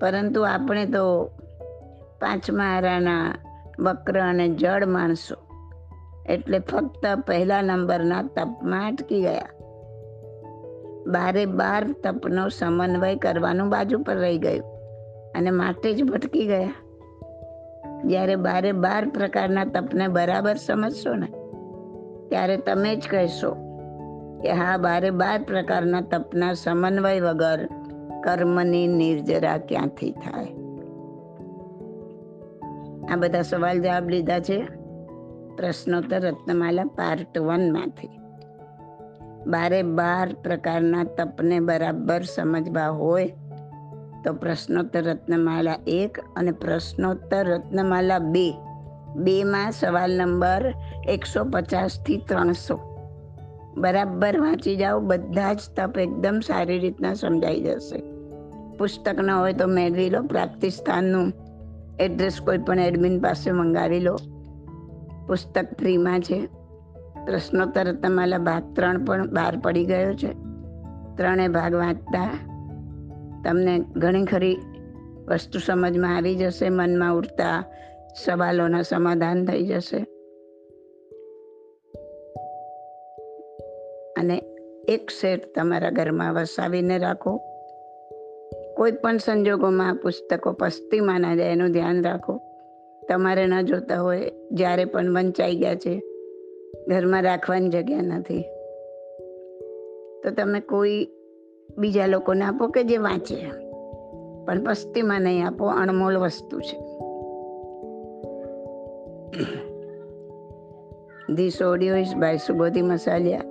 પરંતુ 0.00 0.42
આપણે 0.42 0.86
તો 0.86 1.04
પાંચમા 2.20 2.64
હારાના 2.64 3.34
વક્ર 3.78 4.18
અને 4.20 4.48
જળ 4.48 4.86
માણસો. 4.86 5.36
એટલે 6.26 6.58
ફક્ત 6.58 7.06
પહેલા 7.26 7.62
નંબરના 7.62 8.22
તપમાં 8.22 8.88
અટકી 8.88 9.20
ગયા. 9.22 9.48
બારે 11.06 11.46
બાર 11.46 11.84
તપનો 12.04 12.48
સમન્વય 12.48 13.14
કરવાનું 13.16 13.68
બાજુ 13.68 13.98
પર 13.98 14.16
રહી 14.16 14.38
ગયું 14.38 14.66
અને 15.34 15.50
માટે 15.50 15.94
જ 15.94 16.02
ભટકી 16.02 16.46
ગયા. 16.46 16.74
જ્યારે 18.04 18.36
બારે 18.36 18.72
બાર 18.72 19.08
પ્રકારના 19.08 19.64
તપને 19.64 20.08
બરાબર 20.08 20.56
સમજશો 20.56 21.14
ને, 21.14 21.26
ત્યારે 22.28 22.56
તમે 22.56 22.96
જ 22.96 23.08
કહેશો 23.10 23.50
કે 24.42 24.50
હા, 24.50 24.76
બારે 24.76 25.10
બાર 25.10 25.42
પ્રકારના 25.42 26.00
તપના 26.00 26.52
સમન્વય 26.54 27.20
વગર 27.20 27.60
કર્મની 28.28 28.86
નિર્જરા 28.86 29.58
ક્યાંથી 29.58 30.10
થાય? 30.10 30.46
આ 33.12 33.16
બધા 33.16 33.42
સવાલ 33.42 33.82
જવાબ 33.82 34.08
લીધા 34.08 34.40
છે. 34.40 34.68
પ્રશ્નોત્તર 35.56 36.20
રત્નમાલા 36.20 36.84
પાર્ટ 36.84 37.38
વનમાંથી 37.38 38.08
બારે 39.46 39.82
બાર 39.82 40.34
પ્રકારના 40.42 41.04
તપને 41.04 41.60
બરાબર 41.60 42.22
સમજવા 42.22 42.88
હોય 42.88 43.32
તો 44.24 44.32
પ્રશ્નોત્તર 44.32 45.02
રત્નમાલા 45.02 45.74
એક 45.86 46.18
અને 46.36 46.50
પ્રશ્નોત્તર 46.50 47.46
રત્નમાલા 47.46 48.18
બે. 48.18 48.52
બેમાં 49.16 49.72
સવાલ 49.72 50.12
નંબર 50.12 50.74
એકસો 51.08 51.44
પચાસથી 51.44 52.16
ત્રણસો. 52.16 52.78
બરાબર 53.76 54.40
વાંચી 54.40 54.76
જાઓ, 54.76 55.00
બધા 55.00 55.52
જ 55.52 55.58
તપ 55.76 55.98
એકદમ 55.98 56.40
સારી 56.40 56.78
રીતના 56.78 57.14
સમજાઈ 57.14 57.60
જશે. 57.60 58.17
પુસ્તક 58.78 59.14
ન 59.14 59.30
હોય 59.30 59.52
તો 59.52 59.66
મેળવી 59.66 60.10
લો 60.10 60.22
પ્રાપ્તિ 60.22 60.70
સ્થાનનું 60.70 61.32
એડ્રેસ 62.00 62.40
કોઈ 62.40 62.58
પણ 62.58 62.78
એડમિન 62.78 63.20
પાસે 63.20 63.50
મંગાવી 63.50 64.00
લો. 64.00 64.16
પુસ્તક 65.26 65.64
ફ્રીમાં 65.64 66.20
છે, 66.20 66.46
પ્રશ્નોત્તર 67.24 67.92
તમારા 67.92 68.38
ભાગ 68.38 68.74
ત્રણ 68.74 69.04
પણ 69.04 69.30
બહાર 69.30 69.56
પડી 69.56 69.84
ગયો 69.84 70.14
છે. 70.14 70.32
ત્રણેય 71.16 71.48
ભાગ 71.48 71.74
વાંચતા 71.74 72.30
તમને 73.44 73.78
ઘણી 73.78 74.24
ખરી 74.24 74.56
વસ્તુ 75.28 75.58
સમજમાં 75.58 76.16
આવી 76.16 76.34
જશે, 76.34 76.68
મનમાં 76.68 77.14
ઉઠતા 77.14 77.64
સવાલોના 78.24 78.82
સમાધાન 78.82 79.44
થઈ 79.44 79.66
જશે. 79.66 80.06
અને 84.18 84.42
એક 84.88 85.10
સેટ 85.10 85.54
તમારા 85.54 85.90
ઘરમાં 85.90 86.34
વસાવીને 86.34 86.98
રાખો. 86.98 87.40
કોઈ 88.78 88.92
પણ 88.92 89.16
સંજોગોમાં 89.16 89.94
પુસ્તકો 89.94 90.52
પસ્તીમાં 90.52 91.20
ના 91.20 91.34
જાય, 91.34 91.52
એનું 91.52 91.72
ધ્યાન 91.72 92.04
રાખો. 92.04 92.40
તમારે 93.08 93.46
ન 93.46 93.62
જોતા 93.62 94.00
હોય, 94.00 94.32
જ્યારે 94.52 94.84
પણ 94.84 95.14
વંચાઈ 95.14 95.56
ગયા 95.56 95.74
છે, 95.74 96.02
ઘરમાં 96.88 97.22
રાખવાની 97.22 97.68
જગ્યા 97.68 98.02
નથી. 98.02 98.42
તો 100.22 100.30
તમે 100.30 100.60
કોઈ 100.60 101.08
બીજા 101.78 102.06
લોકોને 102.06 102.44
આપો 102.44 102.68
કે 102.68 102.84
જે 102.84 102.96
વાંચે 102.96 103.36
પણ 104.46 104.64
પસ્તીમાં 104.64 105.20
નહીં 105.20 105.46
આપો, 105.46 105.66
અણમોલ 105.66 106.16
વસ્તુ 106.16 106.60
છે. 106.60 106.78
This 111.34 111.62
audio 111.62 111.96
is 111.96 112.14
by 112.16 112.36
Subodhi 112.36 112.82
Masaliya 112.82 113.42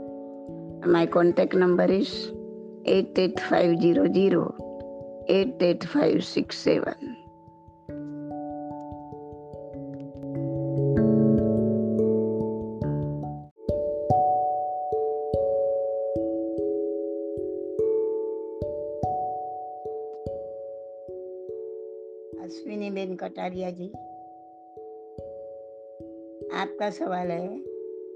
my 0.88 1.06
contact 1.06 1.56
number 1.56 1.92
is 1.92 2.08
eight 2.86 3.20
eight 3.20 3.38
five 3.40 3.74
zero 3.74 4.06
zero 4.06 4.67
eight 5.30 5.64
eight 5.64 5.84
five 5.84 6.20
six 6.20 6.58
seven 6.58 7.16
Ashwini 22.44 22.90
ben 22.90 23.16
Kataria 23.16 23.72
ji, 23.72 23.88
आपका 26.58 26.90
सवाल 26.90 27.32
है 27.32 27.48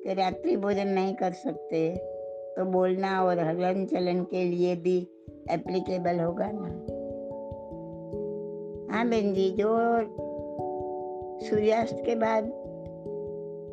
कि 0.04 0.14
रात्रि 0.14 0.58
भोजन 0.58 0.88
नहीं 0.88 1.16
कर 1.16 1.34
सकते 1.34 1.96
तो 2.56 2.66
बोलना 2.66 3.24
और 3.24 3.40
हलन 3.40 3.86
चलन 3.86 4.24
के 4.24 4.44
लिए 4.44 4.76
भी 4.76 4.98
एप्लीकेबल 5.52 6.20
होगा 6.20 6.52
ना? 6.54 6.98
हाँ 8.92 9.10
बहन 9.10 9.34
जी 9.34 9.52
जो 9.52 9.78
सूर्यास्त 11.46 11.98
के 12.06 12.16
बाद 12.16 12.44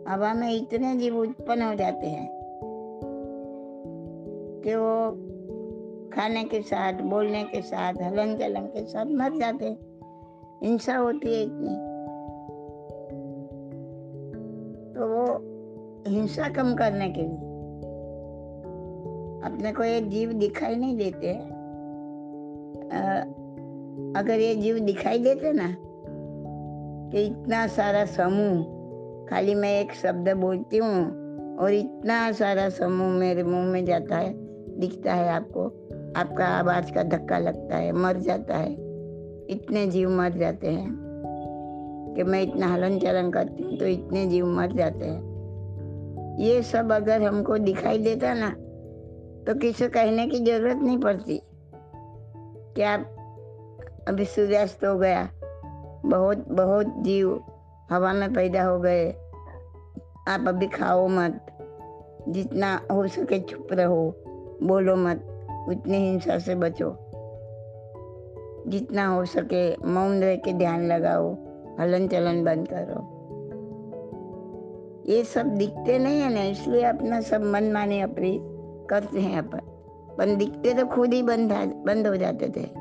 हवा 0.09 0.35
में 0.35 0.55
इतने 0.55 0.97
जीव 0.97 1.19
उत्पन्न 1.19 1.63
हो 1.63 1.75
जाते 1.75 2.07
हैं 2.07 2.29
कि 4.65 4.75
वो 4.75 5.11
खाने 6.15 6.45
के 6.45 6.63
साथ 6.63 6.93
बोलने 6.93 7.45
के 7.45 7.63
साथ 7.63 7.95
हलन 7.95 8.37
चलन 8.37 8.61
के 8.61 8.87
साथ 8.87 9.07
मर 9.07 9.39
जाते 9.39 9.65
हैं। 9.65 9.79
हिंसा 10.63 10.97
होती 10.97 11.35
है 11.35 11.43
इतनी। 11.43 11.75
तो 14.95 15.07
वो 15.07 15.25
हिंसा 16.11 16.49
कम 16.49 16.75
करने 16.75 17.09
के 17.09 17.23
लिए 17.23 17.39
अपने 19.43 19.73
को 19.73 19.85
ये 19.85 20.01
जीव 20.01 20.33
दिखाई 20.33 20.77
नहीं 20.77 20.97
देते। 20.97 21.33
अ, 22.93 23.35
अगर 24.19 24.41
ये 24.41 24.55
जीव 24.55 24.79
दिखाई 24.79 25.19
देते 25.19 25.53
ना 25.53 25.75
कि 27.11 27.27
इतना 27.27 27.67
सारा 27.67 28.05
समूह, 28.05 28.63
खाली 29.31 29.55
मैं 29.55 29.81
एक 29.81 29.93
शब्द 29.93 30.29
बोलती 30.37 30.77
हूँ 30.77 31.05
और 31.57 31.73
इतना 31.73 32.33
सारा 32.33 32.69
समूह 32.69 33.09
मेरे 33.09 33.43
मुँह 33.43 33.65
में 33.65 33.85
जाता 33.85 34.17
है, 34.17 34.33
दिखता 34.81 35.15
है 35.15 35.29
आपको। 35.29 35.65
आपका 36.17 36.47
आवाज़ 36.47 36.93
का 36.93 37.03
धक्का 37.03 37.39
लगता 37.39 37.77
है, 37.77 37.93
मर 37.93 38.17
जाता 38.17 38.57
है। 38.57 38.73
इतने 39.51 39.87
जीव 39.87 40.11
मर 40.11 40.33
जाते 40.33 40.67
हैं 40.67 42.15
कि 42.17 42.23
मैं 42.23 42.43
इतना 42.43 42.67
हलन 42.67 42.99
चलन 42.99 43.31
करती 43.31 43.63
हूँ 43.63 43.79
तो 43.79 43.87
इतने 43.87 44.27
जीव 44.27 44.47
मर 44.47 44.73
जाते 44.73 45.05
हैं। 45.05 46.37
ये 46.39 46.63
सब 46.63 46.93
अगर 46.93 47.23
हमको 47.23 47.59
दिखाई 47.59 47.99
देता 47.99 48.35
ना 48.35 48.51
तो 49.45 49.59
किसी 49.59 49.89
कहने 49.89 50.27
की 50.27 50.39
ज़रूरत 50.39 50.77
नहीं 50.77 50.99
पड़ती 50.99 51.41
कि 52.77 52.83
आप 52.83 53.18
अभी 54.09 54.25
सूर्यास्त 54.25 54.85
हो 54.85 54.99
गया। 54.99 55.29
बहुत 56.07 56.49
बहुत 56.49 56.87
जीव 56.99 57.45
हवा 57.91 58.13
में 58.13 58.35
पैदा 58.35 58.65
हो 58.65 58.79
गए। 58.79 59.11
आप 60.29 60.45
अभी 60.49 60.67
खाओ 60.67 61.09
मत। 61.09 61.47
जितना 62.29 62.81
हो 62.93 63.07
सके 63.07 63.41
चुप 63.41 63.69
रहो। 63.73 64.15
बोलो 64.63 64.97
मत। 64.97 65.17
उतनी 65.69 65.97
हिंसा 65.97 66.39
से 66.39 66.55
बचो। 66.55 66.97
जितना 68.71 69.07
हो 69.07 69.25
सके 69.25 69.77
मौन 69.87 70.21
रह 70.23 70.37
के 70.37 70.53
ध्यान 70.53 70.87
लगाओ। 70.87 71.35
हलन 71.81 72.09
चलन 72.09 72.45
बंद 72.45 72.69
करो। 72.73 73.19
ये 75.07 75.25
सब 75.25 75.47
दिखते 75.47 75.99
नहीं 75.99 76.21
है 76.21 76.35
ना? 76.35 76.43
इसलिए 76.43 76.83
अपना 76.83 77.21
सब 77.21 77.43
मन 77.43 77.73
माने 77.73 78.01
अपनी 78.01 78.41
करते 78.91 79.21
हैं 79.21 79.39
अपन। 79.39 79.61
पर 80.19 80.35
दिखते 80.35 80.75
तो 80.75 80.87
खुद 80.87 81.13
ही 81.13 81.23
बंद 81.23 81.53
बंद 81.87 82.07
हो 82.07 82.17
जाते 82.17 82.49
थे। 82.49 82.78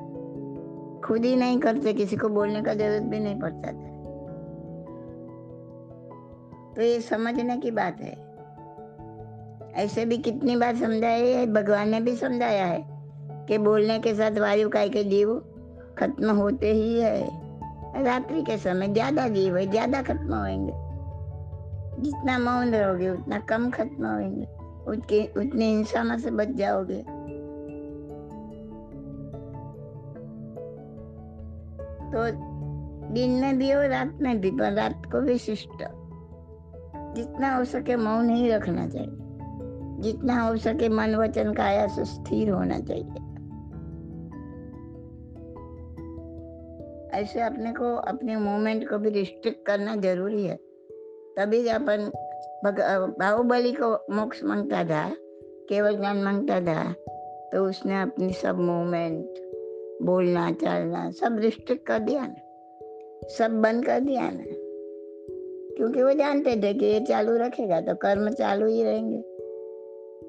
खुद 1.08 1.26
ही 1.26 1.36
नहीं 1.36 1.60
करते, 1.60 1.94
किसी 1.94 2.16
को 2.16 2.30
बोलने 2.30 2.62
का 2.62 2.74
ज़रूरत 2.74 3.04
भी 3.04 3.20
नहीं 3.20 3.40
पड़ता 3.40 3.72
था। 3.72 3.96
तो 6.76 6.82
ये 6.82 7.00
समझने 7.02 7.58
की 7.58 7.72
बात 7.72 8.02
है। 8.02 8.16
ऐसे 9.76 10.06
भी 10.06 10.18
कितनी 10.18 10.56
बार 10.56 10.76
समझाया 10.76 11.38
है, 11.38 11.46
भगवान 11.54 11.90
ने 11.90 12.00
भी 12.02 12.16
समझाया 12.16 12.66
है 12.66 12.86
कि 13.48 13.58
बोलने 13.58 14.00
के 14.00 14.14
साथ 14.16 14.38
वायु 14.40 14.70
काय 14.70 14.90
के 14.90 15.04
जीव 15.04 15.34
खत्म 16.00 16.32
होते 16.32 16.72
ही 16.74 17.00
है। 17.00 18.04
रात्रि 18.04 18.42
के 18.42 18.58
समय 18.58 18.88
ज़्यादा 18.88 19.28
जीव 19.28 19.58
है, 19.58 19.66
ज़्यादा 19.72 20.02
खत्म 20.02 20.34
होंगे 20.36 20.74
जितना 22.02 22.38
मौन 22.40 22.74
रहोगे, 22.76 23.10
उतना 23.10 23.40
कम 23.40 23.70
खत्म 23.70 24.06
होंगे 24.06 24.46
उतनी 25.38 25.66
हिंसा 25.66 26.04
में 26.04 26.18
से 26.20 26.32
बच 26.32 26.50
जाओगे। 26.56 27.04
तो 32.07 32.31
दिन 33.15 33.31
में 33.31 33.59
भी 33.59 33.73
और 33.73 33.89
रात 33.89 34.19
में 34.23 34.41
भी 34.41 34.51
पर 34.51 34.73
रात 34.73 35.03
को 35.13 35.21
भी 35.21 35.39
शिष्ट 35.39 35.83
जितना 37.17 37.57
हो 37.57 37.65
सके 37.65 37.97
मौन 37.97 38.31
ही 38.31 38.51
रखना 38.51 38.89
चाहिए 38.89 39.19
जितना 40.01 40.41
हो 40.41 40.57
सके 40.57 40.89
मन 40.89 41.15
वचन 41.15 41.53
काया 41.53 41.87
से 41.87 42.05
स्थिर 42.05 42.51
होना 42.51 42.79
चाहिए 42.81 43.21
ऐसे 47.15 47.41
अपने 47.41 47.73
को 47.73 47.95
अपने 47.97 48.37
मूवमेंट 48.37 48.89
को 48.89 48.99
भी 48.99 49.11
रिस्ट्रिक्ट 49.11 49.67
करना 49.67 49.97
जरूरी 49.97 50.47
है 50.47 50.57
तभी 51.39 51.69
अपन 51.69 52.11
बाहुबली 52.65 53.73
को 53.73 54.15
मोक्ष 54.15 54.45
मांगता 54.45 54.85
था 54.85 55.09
केवल 55.69 55.97
ज्ञान 55.97 56.17
मांगता 56.17 56.61
था 56.61 56.93
तो 57.53 57.65
उसने 57.65 58.01
अपनी 58.03 58.33
सब 58.33 58.59
मूवमेंट 58.59 59.46
बोलना 60.03 60.53
चलना 60.53 61.11
सब 61.11 61.39
रिस्ट्रिक्ट 61.39 61.87
कर 61.87 61.99
दिया 61.99 62.27
ना 62.27 63.29
सब 63.29 63.61
बंद 63.63 63.85
कर 63.87 64.01
दिया 64.01 64.31
ना 64.31 64.45
क्योंकि 65.77 66.03
वो 66.03 66.13
जानते 66.13 66.57
थे 66.57 66.75
कि 66.75 66.87
ये 66.87 67.01
चालू 67.01 67.37
रखेगा 67.37 67.81
तो 67.81 67.95
कर्म 67.95 68.31
चालू 68.31 68.67
ही 68.67 68.83
रहेंगे 68.83 69.23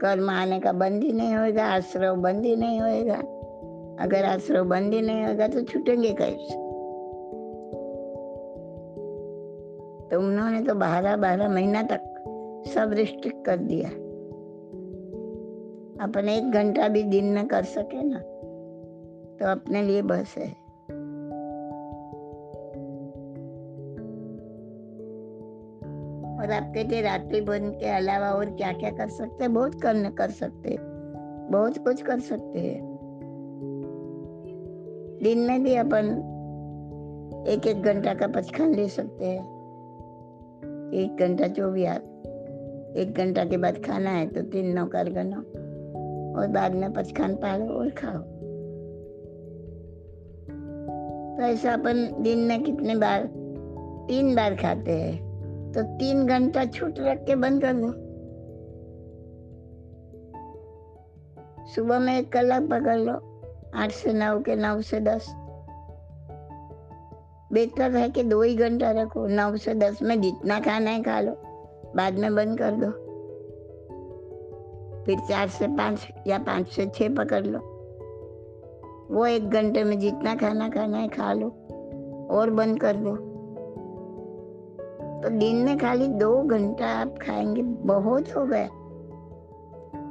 कर्म 0.01 0.29
आने 0.29 0.59
का 0.59 0.71
बंद 0.71 1.03
ही 1.03 1.11
नहीं 1.11 1.35
होएगा 1.35 1.65
आश्रव 1.65 2.15
बंद 2.15 2.45
ही 2.45 2.55
नहीं 2.55 2.81
होएगा 2.81 3.15
अगर 4.03 4.25
आश्रव 4.25 4.63
बंद 4.65 4.93
ही 4.93 5.01
नहीं 5.01 5.25
होगा 5.25 5.47
तो 5.47 5.61
छूटेंगे 5.61 6.13
कैसे 6.13 6.61
तो 10.09 10.19
उन्होंने 10.19 10.61
तो 10.61 10.75
बारह 10.75 11.15
बारह 11.15 11.49
महीना 11.49 11.83
तक 11.83 12.09
सब 12.67 12.93
रिस्ट्रिक्ट 12.93 13.45
कर 13.45 13.57
दिया 13.57 13.89
अपन 16.03 16.29
एक 16.29 16.51
घंटा 16.51 16.87
भी 16.87 17.03
दिन 17.03 17.25
में 17.25 17.47
कर 17.47 17.63
सके 17.63 18.03
ना 18.03 18.21
तो 19.40 19.46
अपने 19.46 19.82
लिए 19.82 20.02
बस 20.02 20.34
है। 20.38 20.68
और 26.38 26.50
आप 26.52 26.72
कहते 26.74 27.00
रात्रि 27.00 27.40
भोजन 27.40 27.70
के 27.70 27.86
अलावा 27.86 28.30
और 28.30 28.46
क्या 28.46 28.72
क्या 28.72 28.90
कर 28.90 29.08
सकते 29.08 29.44
हैं? 29.44 29.54
बहुत 29.54 29.82
करने 29.82 30.10
कर 30.10 30.30
सकते। 30.30 30.76
बहुत 31.50 31.78
कुछ 31.78 32.02
कर 32.02 32.20
सकते 32.20 32.58
हैं। 32.58 32.98
दिन 35.22 35.38
में 35.38 35.64
भी 35.64 35.74
अपन 35.74 36.34
एक 37.48 37.66
एक 37.66 37.82
घंटा 37.82 38.14
का 38.14 38.26
पचखान 38.26 38.74
ले 38.74 38.88
सकते 38.88 39.24
हैं। 39.24 39.58
एक 40.92 41.16
घंटा 41.20 41.46
जो 41.46 41.70
भी 41.70 41.84
आप, 41.84 42.00
एक 42.96 43.14
घंटा 43.18 43.44
के 43.44 43.56
बाद 43.56 43.78
खाना 43.84 44.10
है 44.10 44.26
तो 44.26 44.42
तीन 44.42 44.66
नौ 44.66 44.86
कर 44.86 45.10
गनो 45.10 45.40
और 46.40 46.48
बाद 46.48 46.74
में 46.74 46.92
पचखान 46.92 47.34
पालो 47.34 47.66
और 47.66 47.90
खाओ। 47.90 48.37
ऐसा 51.44 51.72
अपन 51.72 52.16
दिन 52.20 52.38
में 52.38 52.62
कितने 52.62 52.96
बार, 52.96 53.22
तीन 54.08 54.34
बार 54.34 54.54
खाते 54.54 54.92
हैं। 54.92 55.28
तो 55.72 55.82
तीन 55.82 56.26
घंटा 56.26 56.64
छूट 56.64 56.94
रख 56.98 57.24
के 57.24 57.36
बंद 57.36 57.62
कर 57.62 57.72
दो। 57.72 58.08
सुबह 61.74 61.98
में 61.98 62.18
एक 62.18 62.32
कलाक 62.32 62.62
पकड़ 62.62 62.98
लो, 62.98 63.40
आठ 63.74 63.90
से 63.90 64.12
नौ 64.12 64.40
के 64.40 64.56
नौ 64.56 64.80
से 64.80 65.00
दस। 65.00 65.34
बेहतर 67.52 67.96
है 67.96 68.10
कि 68.10 68.22
दो 68.22 68.42
ही 68.42 68.56
घंटा 68.56 68.90
रखो, 68.90 69.26
नौ 69.26 69.56
से 69.56 69.74
दस 69.74 70.02
में 70.02 70.20
जितना 70.20 70.60
खाना 70.60 70.90
है 70.90 71.02
खा 71.02 71.20
लो, 71.20 71.32
बाद 71.96 72.18
में 72.18 72.34
बंद 72.34 72.58
कर 72.58 72.70
दो। 72.70 72.90
फिर 75.04 75.18
चार 75.18 75.48
से 75.48 75.66
पाँच 75.66 76.08
या 76.26 76.38
पाँच 76.38 76.68
से 76.68 76.86
छः 76.86 77.14
पकड़ 77.14 77.46
लो। 77.46 77.67
वो 79.10 79.26
एक 79.26 79.50
घंटे 79.50 79.84
में 79.84 79.98
जितना 79.98 80.34
खाना 80.34 80.68
खाना 80.68 80.98
है 80.98 81.08
खा 81.08 81.32
लो, 81.32 81.48
और 82.30 82.50
बंद 82.50 82.80
कर 82.80 82.96
दो। 82.96 83.16
तो 85.22 85.28
दिन 85.28 85.56
में 85.56 85.78
खाली 85.78 86.08
दो 86.08 86.42
घंटा 86.42 86.86
आप 86.86 87.14
खाएँगे, 87.22 87.62
बहुत 87.62 88.36
हो 88.36 88.46
गया। 88.46 88.68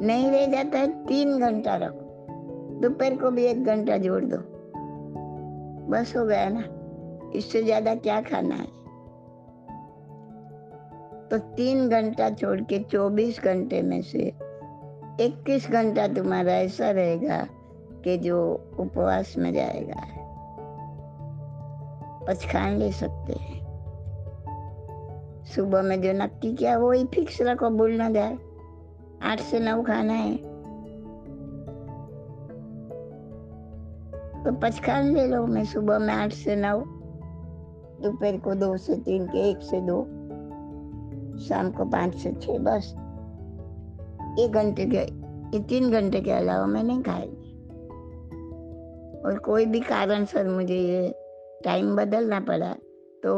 नहीं 0.01 0.31
रह 0.31 0.45
जाता 0.45 0.79
है, 0.79 1.05
तीन 1.05 1.39
घंटा 1.39 1.75
रखो। 1.75 2.07
दोपहर 2.81 3.15
को 3.17 3.31
भी 3.31 3.43
एक 3.43 3.63
घंटा 3.63 3.97
जोड़ 3.97 4.23
दो। 4.23 4.37
बस 5.87 6.13
हो 6.17 6.25
गया 6.25 6.49
ना, 6.49 6.63
इससे 7.35 7.63
ज़्यादा 7.63 7.95
क्या 7.95 8.21
खाना 8.21 8.55
है? 8.55 8.77
तो 11.29 11.37
तीन 11.37 11.89
घंटा 11.89 12.29
छोड़ 12.29 12.61
के 12.61 12.79
चौबीस 12.79 13.41
घंटे 13.43 13.81
में 13.81 14.01
से 14.01 14.19
इक्कीस 15.19 15.69
घंटा 15.69 16.07
तुम्हारा 16.07 16.53
ऐसा 16.53 16.91
रहेगा 16.91 17.47
कि 18.03 18.17
जो 18.17 18.53
उपवास 18.79 19.35
में 19.37 19.53
जाएगा 19.53 20.01
पचखान 22.27 22.77
ले 22.77 22.91
सकते 22.91 23.33
हैं। 23.33 23.57
सुबह 25.55 25.81
में 25.81 26.01
जो 26.01 26.13
नक्की 26.13 26.53
किया 26.53 26.77
वो 26.77 26.91
ही 26.91 27.05
फिक्स 27.05 27.41
रखो, 27.41 27.69
भूल 27.69 27.91
ना 27.91 28.09
जाए। 28.09 28.37
आठ 29.23 29.39
से 29.39 29.59
नौ 29.59 29.83
खाना 29.83 30.13
है। 30.13 30.37
तो 34.43 34.51
पचखान 34.51 35.13
ले 35.13 35.27
लो, 35.27 35.47
मैं 35.47 35.65
सुबह 35.65 35.99
में 35.99 36.13
आठ 36.13 36.33
से 36.33 36.55
नौ, 36.55 36.79
दोपहर 38.01 38.37
को 38.37 38.55
दो 38.55 38.77
से 38.77 38.95
तीन 38.95 39.27
के 39.27 39.49
एक 39.49 39.57
से 39.57 39.81
दो, 39.81 40.03
शाम 41.39 41.71
को 41.71 41.85
पाँच 41.85 42.15
से 42.15 42.31
छः 42.33 42.57
बस। 42.57 42.95
एक 44.39 44.51
घंटे 44.51 44.85
के, 44.85 45.05
तीन 45.59 45.91
घंटे 45.91 46.21
के 46.21 46.31
अलावा 46.31 46.65
मैं 46.65 46.83
नहीं 46.83 47.03
खाएगी। 47.03 47.46
और 49.25 49.37
कोई 49.37 49.65
भी 49.65 49.79
कारण 49.79 50.25
सर 50.25 50.47
मुझे 50.47 50.75
ये 50.75 51.13
टाइम 51.63 51.95
बदलना 51.95 52.39
पड़ा 52.39 52.73
तो 53.23 53.33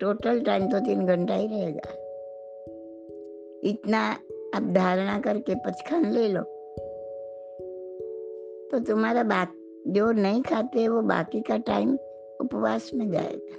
टोटल 0.00 0.40
टाइम 0.40 0.70
तो 0.70 0.78
तीन 0.78 1.06
घंटा 1.06 1.34
ही 1.34 1.46
रहेगा। 1.46 1.92
इतना 3.64 4.16
अब 4.54 4.72
धारणा 4.74 5.18
करके 5.20 5.54
पचखन 5.54 6.10
ले 6.10 6.28
लो। 6.28 6.42
तो 8.70 8.78
तुम्हारा 8.78 9.22
बात, 9.22 9.52
जो 9.88 10.12
नहीं 10.12 10.42
खाते 10.42 10.88
वो 10.88 11.02
बाकी 11.02 11.40
का 11.40 11.56
टाइम 11.56 11.94
उपवास 12.40 12.90
में 12.94 13.10
जाएगा। 13.10 13.56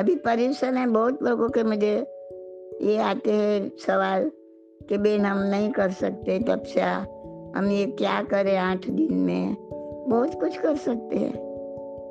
अभी 0.00 0.16
परेशान 0.16 0.76
है, 0.76 0.86
बहुत 0.86 1.22
लोगों 1.22 1.48
के 1.48 1.62
मुझे 1.62 1.94
ये 2.82 2.96
आते 2.96 3.32
हैं 3.32 3.70
सवाल 3.78 4.30
कि 4.88 4.98
बेन 4.98 5.24
हम 5.26 5.38
नहीं 5.38 5.70
कर 5.70 5.90
सकते 5.90 6.38
तपस्या 6.38 6.96
हम 7.56 7.70
ये 7.70 7.86
क्या 7.86 8.22
करें 8.22 8.56
आठ 8.56 8.88
दिन 8.88 9.14
में? 9.14 9.65
बहुत 10.08 10.40
कुछ 10.40 10.58
कर 10.58 10.76
सकते 10.76 11.16
हैं। 11.16 11.34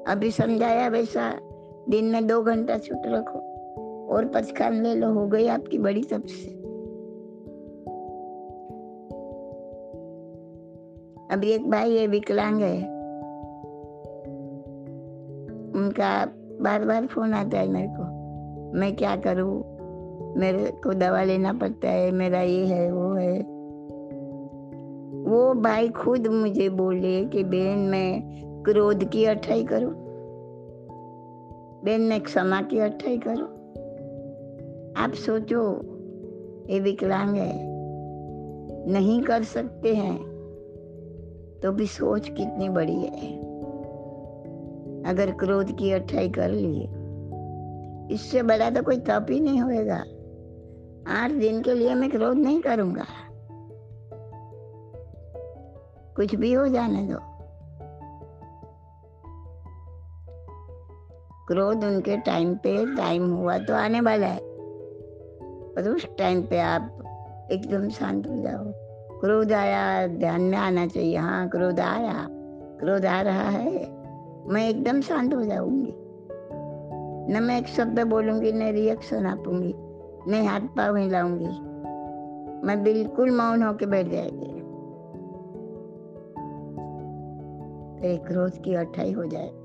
अभी 0.07 0.31
समझाया 0.31 0.87
वैसा 0.87 1.31
दिन 1.89 2.05
में 2.05 2.27
दो 2.27 2.41
घंटा 2.41 2.77
छुट 2.77 3.01
रखो 3.05 3.39
और 4.09 4.25
पचखान 4.25 4.83
ले 4.83 4.95
लो, 4.95 5.13
हो 5.13 5.27
गई 5.27 5.47
आपकी 5.47 5.77
बड़ी 5.77 6.03
तपस्या 6.03 6.55
अभी 11.31 11.51
एक 11.51 11.69
भाई 11.71 11.97
है, 11.97 12.07
विकलांग 12.07 12.61
है। 12.61 12.77
उनका 15.75 16.25
बार 16.61 16.85
बार 16.85 17.05
फ़ोन 17.05 17.33
आता 17.33 17.57
है 17.57 17.67
मेरे 17.67 17.87
को, 17.87 18.03
मैं 18.79 18.95
क्या 18.95 19.15
करूँ? 19.15 19.75
मेरे 20.37 20.71
को 20.71 20.93
दवा 20.93 21.23
लेना 21.23 21.53
पड़ता 21.53 21.89
है, 21.89 22.11
मेरा 22.11 22.41
ये 22.41 22.65
है, 22.65 22.91
वो 22.91 23.13
है। 23.13 23.54
वो 25.35 25.53
भाई 25.53 25.89
खुद 25.89 26.27
मुझे 26.27 26.69
बोले 26.69 27.25
कि 27.25 27.43
बेन 27.43 27.79
मैं 27.79 28.21
क्रोध 28.63 29.03
की 29.03 29.25
अठाई 29.25 29.63
करूँ? 29.63 29.93
बेन 31.83 32.01
मैं 32.01 32.21
क्षमा 32.21 32.61
की 32.61 32.79
अठाई 32.79 33.17
करूँ? 33.17 33.47
आप 34.97 35.13
सोचो, 35.13 35.81
ये 36.69 36.79
विकलांग 36.79 37.35
है। 37.35 37.53
नहीं 38.91 39.21
कर 39.21 39.43
सकते 39.43 39.95
हैं 39.95 40.17
तो 41.63 41.71
भी 41.71 41.85
सोच 41.85 42.29
कितनी 42.29 42.69
बड़ी 42.69 42.95
है। 42.95 43.39
अगर 45.03 45.31
क्रोध 45.31 45.77
की 45.77 45.91
अठाई 45.91 46.29
कर 46.29 46.49
लिए, 46.49 46.87
इससे 48.15 48.43
बड़ा 48.43 48.69
तो 48.69 48.83
कोई 48.83 48.97
तप 48.97 49.27
ही 49.29 49.39
नहीं 49.39 49.61
होएगा। 49.61 50.03
आठ 51.07 51.31
दिन 51.31 51.61
के 51.61 51.73
लिए 51.73 51.95
मैं 51.95 52.09
क्रोध 52.09 52.37
नहीं 52.37 52.61
करूँगा। 52.61 53.05
कुछ 56.15 56.35
भी 56.35 56.53
हो 56.53 56.67
जाने 56.67 57.03
दो। 57.03 57.17
क्रोध 61.47 61.83
उनके 61.83 62.17
टाइम 62.17 62.55
पे 62.55 62.95
टाइम 62.95 63.31
हुआ 63.31 63.57
तो 63.57 63.73
आने 63.73 64.01
वाला 64.01 64.27
है। 64.27 64.39
पर 65.73 65.89
उस 65.89 66.07
टाइम 66.17 66.41
पे 66.41 66.59
आप 66.59 66.99
एकदम 67.51 67.89
शांत 67.89 68.27
हो 68.27 68.41
जाओ। 68.41 68.63
क्रोध 69.19 69.51
आया, 69.51 70.07
ध्यान 70.07 70.41
में 70.41 70.57
आना 70.57 70.87
चाहिए। 70.87 71.17
हाँ 71.17 71.49
क्रोध 71.49 71.79
आया 71.79 72.27
क्रोध 72.79 73.05
आ 73.05 73.21
रहा 73.21 73.49
है। 73.49 73.73
मैं 74.47 74.69
एकदम 74.69 75.01
शांत 75.01 75.33
हो 75.33 75.43
जाऊँगी। 75.43 75.93
न 77.33 77.39
मैं 77.43 77.57
एक 77.57 77.67
शब्द 77.67 77.99
बोलूँगी, 77.99 78.51
न 78.51 78.71
रिएक्शन 78.71 79.25
आपूँगी, 79.25 79.75
न 80.31 80.47
हाथ 80.47 80.59
पाँव 80.59 80.95
हिलाऊँगी। 80.95 81.47
मैं 82.67 82.83
बिल्कुल 82.83 83.31
मौन 83.31 83.63
होके 83.63 83.85
बैठ 83.85 84.07
जाएगी। 84.07 84.64
एक 88.05 88.31
रोज 88.31 88.57
की 88.57 88.75
अट्ठाई 88.75 89.11
हो 89.11 89.25
जाएगा 89.25 89.63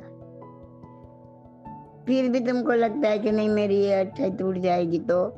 फिर 2.07 2.29
भी 2.31 2.41
तुमको 2.41 2.73
लगता 2.73 3.09
है 3.09 3.19
कि 3.19 3.31
नहीं, 3.31 3.49
मेरी 3.49 3.77
ये 3.77 4.01
अठाई 4.01 4.31
टूट 4.31 4.59
जाएगी 4.59 4.99
तो 4.99 5.37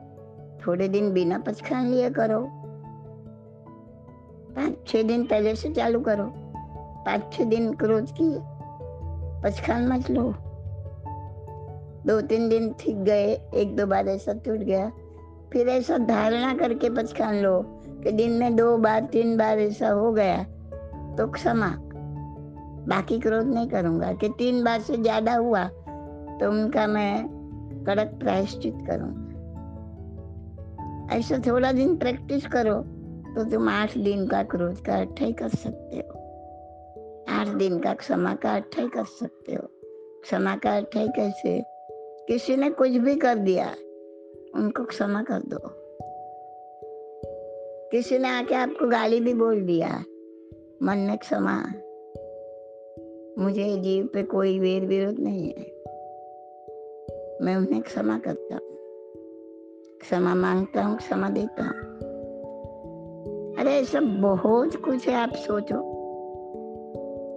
थोड़े 0.66 0.88
दिन 0.88 1.12
बिना 1.12 1.38
पचखान 1.38 1.86
लिए 1.86 2.10
करो। 2.10 2.40
पाँच 4.54 4.76
छह 4.86 5.02
दिन 5.02 5.24
पहले 5.24 5.54
से 5.54 5.72
चालू 5.72 6.00
करो। 6.00 6.24
पाँच 7.06 7.32
छह 7.32 7.44
दिन 7.44 7.72
क्रोध 7.74 8.10
की 8.20 8.30
पचखान 9.42 9.88
मत 9.88 10.10
लो। 10.10 10.22
दो 12.06 12.20
तीन 12.20 12.48
दिन 12.48 12.72
ठीक 12.80 12.96
गए, 12.96 13.32
एक 13.54 13.76
दो 13.76 13.86
बार 13.86 14.08
ऐसा 14.08 14.32
टूट 14.32 14.58
गया। 14.58 14.90
फिर 15.52 15.68
ऐसा 15.68 15.98
धारणा 15.98 16.54
करके 16.54 16.90
पचखान 16.90 17.36
लो 17.36 17.60
कि 18.04 18.12
दिन 18.12 18.32
में 18.32 18.56
दो 18.56 18.76
बार, 18.76 19.04
तीन 19.04 19.36
बार 19.36 19.58
ऐसा 19.58 19.88
हो 19.88 20.12
गया। 20.12 20.42
तो 21.16 21.26
क्षमा। 21.30 21.81
बाकी 22.88 23.18
क्रोध 23.20 23.46
नहीं 23.46 23.68
करूँगा, 23.68 24.12
कि 24.12 24.28
तीन 24.28 24.62
बार 24.64 24.80
से 24.80 24.96
ज़्यादा 24.96 25.34
हुआ 25.34 25.64
तो 25.64 26.50
उनका 26.50 26.86
मैं 26.86 27.84
कड़क 27.86 28.18
प्रायश्चित 28.20 28.74
करूँगा 28.90 29.30
ऐसा 31.16 31.38
थोड़ा 31.46 31.72
दिन 31.72 31.96
प्रैक्टिस 31.96 32.46
करो 32.46 32.74
तो 33.34 33.44
तुम 33.50 33.68
आठ 33.68 33.96
दिन 33.98 34.26
का 34.26 34.42
क्रोध 34.44 34.84
का 34.84 34.96
अट्ठाई 35.00 35.32
कर 35.32 35.48
सकते 35.48 35.96
हो। 35.98 36.18
आठ 37.30 37.48
दिन 37.48 37.78
का 37.78 37.92
क्षमा 37.94 38.34
का 38.34 38.54
अट्ठाई 38.54 38.88
कर 38.88 39.04
सकते 39.04 39.54
हो। 39.54 39.66
क्षमा 40.22 40.54
का 40.56 40.76
अट्ठाई 40.76 41.08
कैसे? 41.08 41.60
किसी 42.28 42.56
ने 42.56 42.70
कुछ 42.70 42.90
भी 42.96 43.14
कर 43.16 43.38
दिया, 43.38 43.66
उनको 44.54 44.84
क्षमा 44.84 45.22
कर 45.22 45.40
दो। 45.46 45.58
किसी 47.92 48.18
ने 48.18 48.28
आके 48.28 48.54
आपको 48.54 48.88
गाली 48.88 49.20
भी 49.20 49.34
बोल 49.34 49.60
दिया, 49.62 49.88
मन 50.82 50.98
में 50.98 51.16
क्षमा। 51.18 51.56
मुझे 53.38 53.76
जीव 53.76 54.06
पे 54.14 54.22
कोई 54.22 54.58
वेर 54.58 54.86
विरोध 54.86 55.18
नहीं 55.18 55.48
है। 55.48 55.82
मैं 57.42 57.56
उन्हें 57.56 57.82
क्षमा 57.82 58.18
करता 58.18 58.54
हूँ। 58.54 58.62
क्षमा 60.00 60.34
माँगता 60.34 60.84
हूँ, 60.84 60.96
क्षमा 60.96 61.30
देता 61.30 61.62
हूँ। 61.62 61.82
अरे, 63.58 63.70
ऐसा 63.70 64.00
बहुत 64.00 64.76
कुछ 64.76 65.08
है, 65.08 65.14
आप 65.14 65.32
सोचो। 65.32 65.92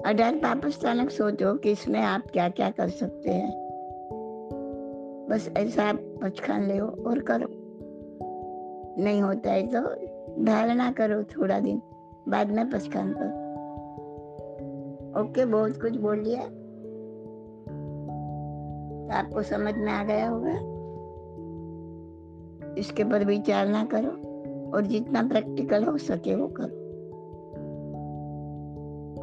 अठार 0.06 0.36
पापस्थानक 0.36 1.10
सोचो 1.10 1.56
कि 1.56 1.72
इसमें 1.72 2.00
आप 2.00 2.24
क्या 2.34 2.50
क्या 2.50 2.70
कर 2.70 2.90
सकते 2.90 3.32
हैं। 3.32 3.66
बस 5.30 5.50
ऐसा 5.58 5.84
आप 5.84 6.20
पचखान 6.24 6.68
ले 6.68 6.80
और 6.80 7.20
करो। 7.20 7.48
नहीं 9.04 9.22
होता 9.22 9.52
है 9.52 9.68
तो 9.68 9.82
धारणा 10.46 10.92
करो 10.92 11.24
थोड़ा 11.24 11.60
दिन, 11.60 11.82
बाद 12.30 12.52
में 12.52 12.70
पचखान 12.70 13.14
करो। 13.14 13.45
ओके, 15.16 15.46
बहुत 15.46 15.82
कुछ 15.82 15.96
बोल 15.96 16.18
लिया 16.20 16.42
तो 19.06 19.14
आपको 19.14 19.42
समझ 19.44 19.74
में 19.76 19.92
आ 19.92 20.04
गया 20.04 20.30
होगा। 20.30 20.54
इसके 22.80 23.04
पर 23.04 23.26
विचार 23.26 23.68
ना 23.68 23.84
करो 23.86 24.12
और 24.72 24.86
जितना 24.86 25.24
प्रैक्टिकल 25.24 25.84
हो 25.84 25.98
सके 25.98 26.36
वो 26.36 26.48
करो। 26.60 26.84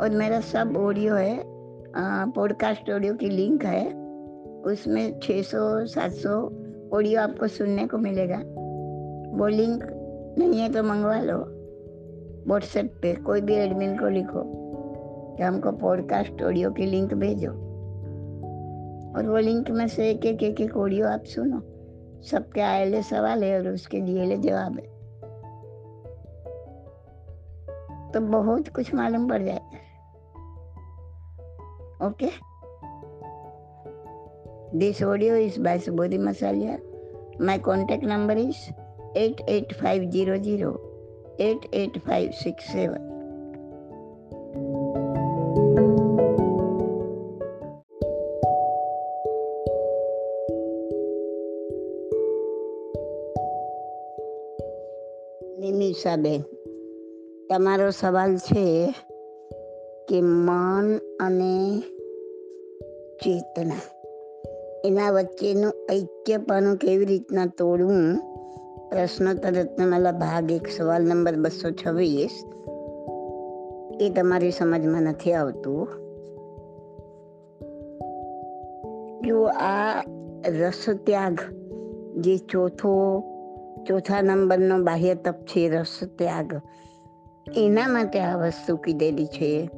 और 0.01 0.11
मेरा 0.11 0.41
सब 0.41 0.77
ऑडियो 0.77 1.15
है 1.15 1.43
पॉडकास्ट 2.33 2.91
ऑडियो 2.91 3.15
की 3.15 3.29
लिंक 3.29 3.65
है, 3.65 3.85
उसमें 4.63 5.19
600 5.21 5.85
700 5.87 6.35
ऑडियो 6.95 7.21
आपको 7.21 7.47
सुनने 7.49 7.87
को 7.87 7.99
मिलेगा। 7.99 8.39
वो 9.39 9.47
लिंक 9.49 9.85
नहीं 10.39 10.61
है 10.61 10.73
तो 10.73 10.83
मंगवा 10.83 11.21
लो 11.21 11.39
व्हाट्सएप 12.49 12.93
पे, 13.03 13.15
कोई 13.15 13.41
भी 13.41 13.55
एडमिन 13.55 13.97
को 13.99 14.09
लिखो। 14.09 14.62
कि 15.37 15.43
हमको 15.43 15.73
पॉडकास्ट 15.73 16.43
ऑडियो 16.43 16.71
की 16.71 16.87
लिंक 16.87 17.15
भेजो। 17.15 17.51
और 19.17 19.29
वो 19.29 19.37
लिंक 19.37 19.71
में 19.71 19.89
से 19.89 20.11
एक 20.11 20.25
एक 20.27 20.43
एक 20.43 20.61
एक 20.61 20.77
ऑडियो 20.77 21.09
आप 21.09 21.25
सुनो। 21.25 21.63
सबके 22.23 22.61
आएले 22.61 23.03
सवाल 23.03 23.45
है 23.45 23.59
और 23.59 23.69
उसके 23.69 24.01
दिए 24.01 24.37
जवाब 24.37 24.79
है। 24.79 24.93
तो 28.13 28.21
बहुत 28.21 28.69
कुछ 28.69 28.95
मालूम 28.95 29.29
पड़ 29.29 29.43
जाएगा 29.43 29.79
okay? 32.07 32.29
This 34.79 35.03
audio 35.03 35.37
is 35.37 35.61
by 35.61 35.79
Subodhi 35.79 36.19
Masaliya 36.19 36.79
my 37.41 37.59
contact 37.59 38.05
number 38.05 38.39
is 38.39 38.71
eight 39.19 39.41
eight 39.41 39.73
five 39.73 40.11
zero 40.11 40.37
zero 40.37 40.71
eight 41.41 41.75
eight 41.75 41.99
five 41.99 42.31
six 42.31 42.65
seven 42.65 43.12
Nimishaben, 55.59 56.41
તમારો 57.51 57.91
સવાલ 57.91 58.37
છે 58.37 58.95
કે 60.09 60.21
મન 60.21 60.97
અને 61.21 61.81
ચેતના, 63.25 63.81
એના 64.85 65.11
વચ્ચેનું 65.11 65.73
ઐક્યપણું 65.93 66.77
કેવી 66.77 67.05
રીતના 67.05 67.47
તોડવું? 67.47 68.19
પ્રશ્નોત્તર 68.91 69.53
રત્નમાલા 69.53 70.13
ભાગ 70.13 70.53
એક, 70.53 70.69
સવાલ 70.69 71.03
નંબર 71.03 71.37
બસો 71.37 71.71
છવ્વીસ. 71.71 72.45
એ 74.01 74.11
તમારી 74.11 74.51
સમજમાં 74.51 75.03
નથી 75.03 75.33
આવતું. 75.33 75.89
જો 79.27 79.45
આ 79.45 80.01
રસ 80.49 80.85
ત્યાગ 81.05 81.39
જે 82.17 82.37
ચોથો 82.37 83.23
ચોથા 83.87 84.23
નંબરનો 84.23 84.79
બાહ્ય 84.79 85.15
તપ 85.15 85.35
છે 85.35 85.69
રસ 85.69 85.99
ત્યાગ 86.19 86.61
એના 87.57 87.89
માટે 87.89 88.21
આ 88.21 88.37
વસ્તુ 88.37 88.77
કીધેલી 88.77 89.27
છે. 89.27 89.71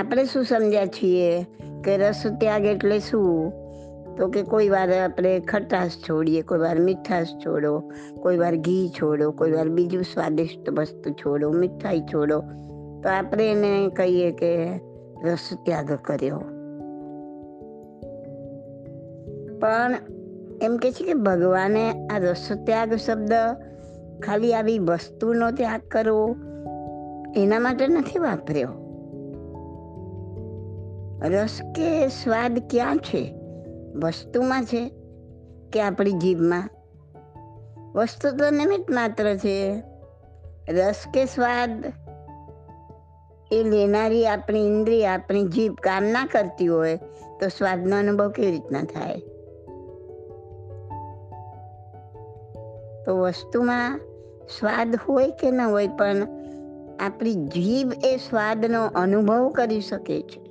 આપણે 0.00 0.24
શું 0.24 0.44
સમજ્યા 0.44 0.86
છીએ 0.86 1.42
કે 1.84 1.96
રસ 1.96 2.22
ત્યાગ 2.40 2.64
એટલે 2.64 2.98
શું? 2.98 3.52
તો 4.16 4.28
કે 4.28 4.42
કોઈ 4.42 4.68
વાર 4.68 4.92
આપણે 4.92 5.40
ખટાશ 5.40 5.90
છોડીએ, 5.90 6.42
કોઈ 6.42 6.58
વાર 6.58 6.78
મીઠાશ 6.78 7.26
છોડો, 7.46 7.92
કોઈ 8.20 8.36
વાર 8.36 8.56
ઘી 8.56 8.90
છોડો, 9.02 9.30
કોઈ 9.30 9.50
વાર 9.50 9.68
બીજું 9.68 10.02
સ્વાદિષ્ટ 10.02 10.70
વસ્તુ 10.70 11.10
છોડો, 11.10 11.50
મીઠાઈ 11.50 12.00
છોડો. 12.00 12.40
તો 13.02 13.08
આપણે 13.08 13.52
એને 13.52 13.88
કહીએ 13.96 14.32
કે 14.32 14.66
રસ 15.24 15.48
ત્યાગ 15.66 15.92
કર્યો. 15.92 16.38
પણ 19.60 19.94
એમ 20.62 20.76
કે 20.76 20.92
છે 20.92 21.04
કે 21.04 21.14
ભગવાને 21.14 22.06
આ 22.06 22.18
રસ 22.18 22.48
ત્યાગ 22.64 22.94
શબ્દ 22.94 23.32
ખાલી 24.22 24.54
આવી 24.54 24.78
વસ્તુનો 24.78 25.50
ત્યાગ 25.50 25.80
કરવો 25.80 26.36
એના 27.36 27.58
માટે 27.58 27.88
નથી 27.88 28.18
વાપર્યો. 28.18 28.68
રસ 31.22 31.60
કે 31.76 32.08
સ્વાદ 32.08 32.58
ક્યાં 32.70 32.96
છે? 32.96 33.34
વસ્તુમાં 33.94 34.64
છે 34.64 34.92
કે 35.72 35.80
આપણી 35.80 36.12
જીભમાં? 36.12 36.70
વસ્તુ 37.94 38.36
તો 38.36 38.50
નિમિત્ત 38.50 38.90
માત્ર 38.90 39.36
છે. 39.36 39.82
રસ 40.68 41.04
કે 41.14 41.24
સ્વાદ 41.24 41.84
એ 43.52 43.62
લેનારી 43.62 44.26
આપણી 44.26 44.66
ઇન્દ્રિય, 44.66 45.06
આપણી 45.06 45.48
જીભ 45.48 45.74
કામ 45.74 46.04
ના 46.04 46.26
કરતી 46.32 46.66
હોય 46.66 46.96
તો 47.40 47.48
સ્વાદનો 47.48 47.98
અનુભવ 47.98 48.30
કેવી 48.30 48.50
રીતના 48.50 48.82
થાય? 48.82 49.22
તો 53.06 53.16
વસ્તુમાં 53.16 54.00
સ્વાદ 54.60 54.96
હોય 55.08 55.30
કે 55.30 55.50
ન 55.50 55.60
હોય, 55.60 55.88
પણ 55.88 56.16
આપણી 57.00 57.34
જીભ 57.34 57.92
એ 58.04 58.16
સ્વાદનો 58.16 58.86
અનુભવ 58.86 59.48
કરી 59.48 59.80
શકે 59.80 60.22
છે. 60.22 60.42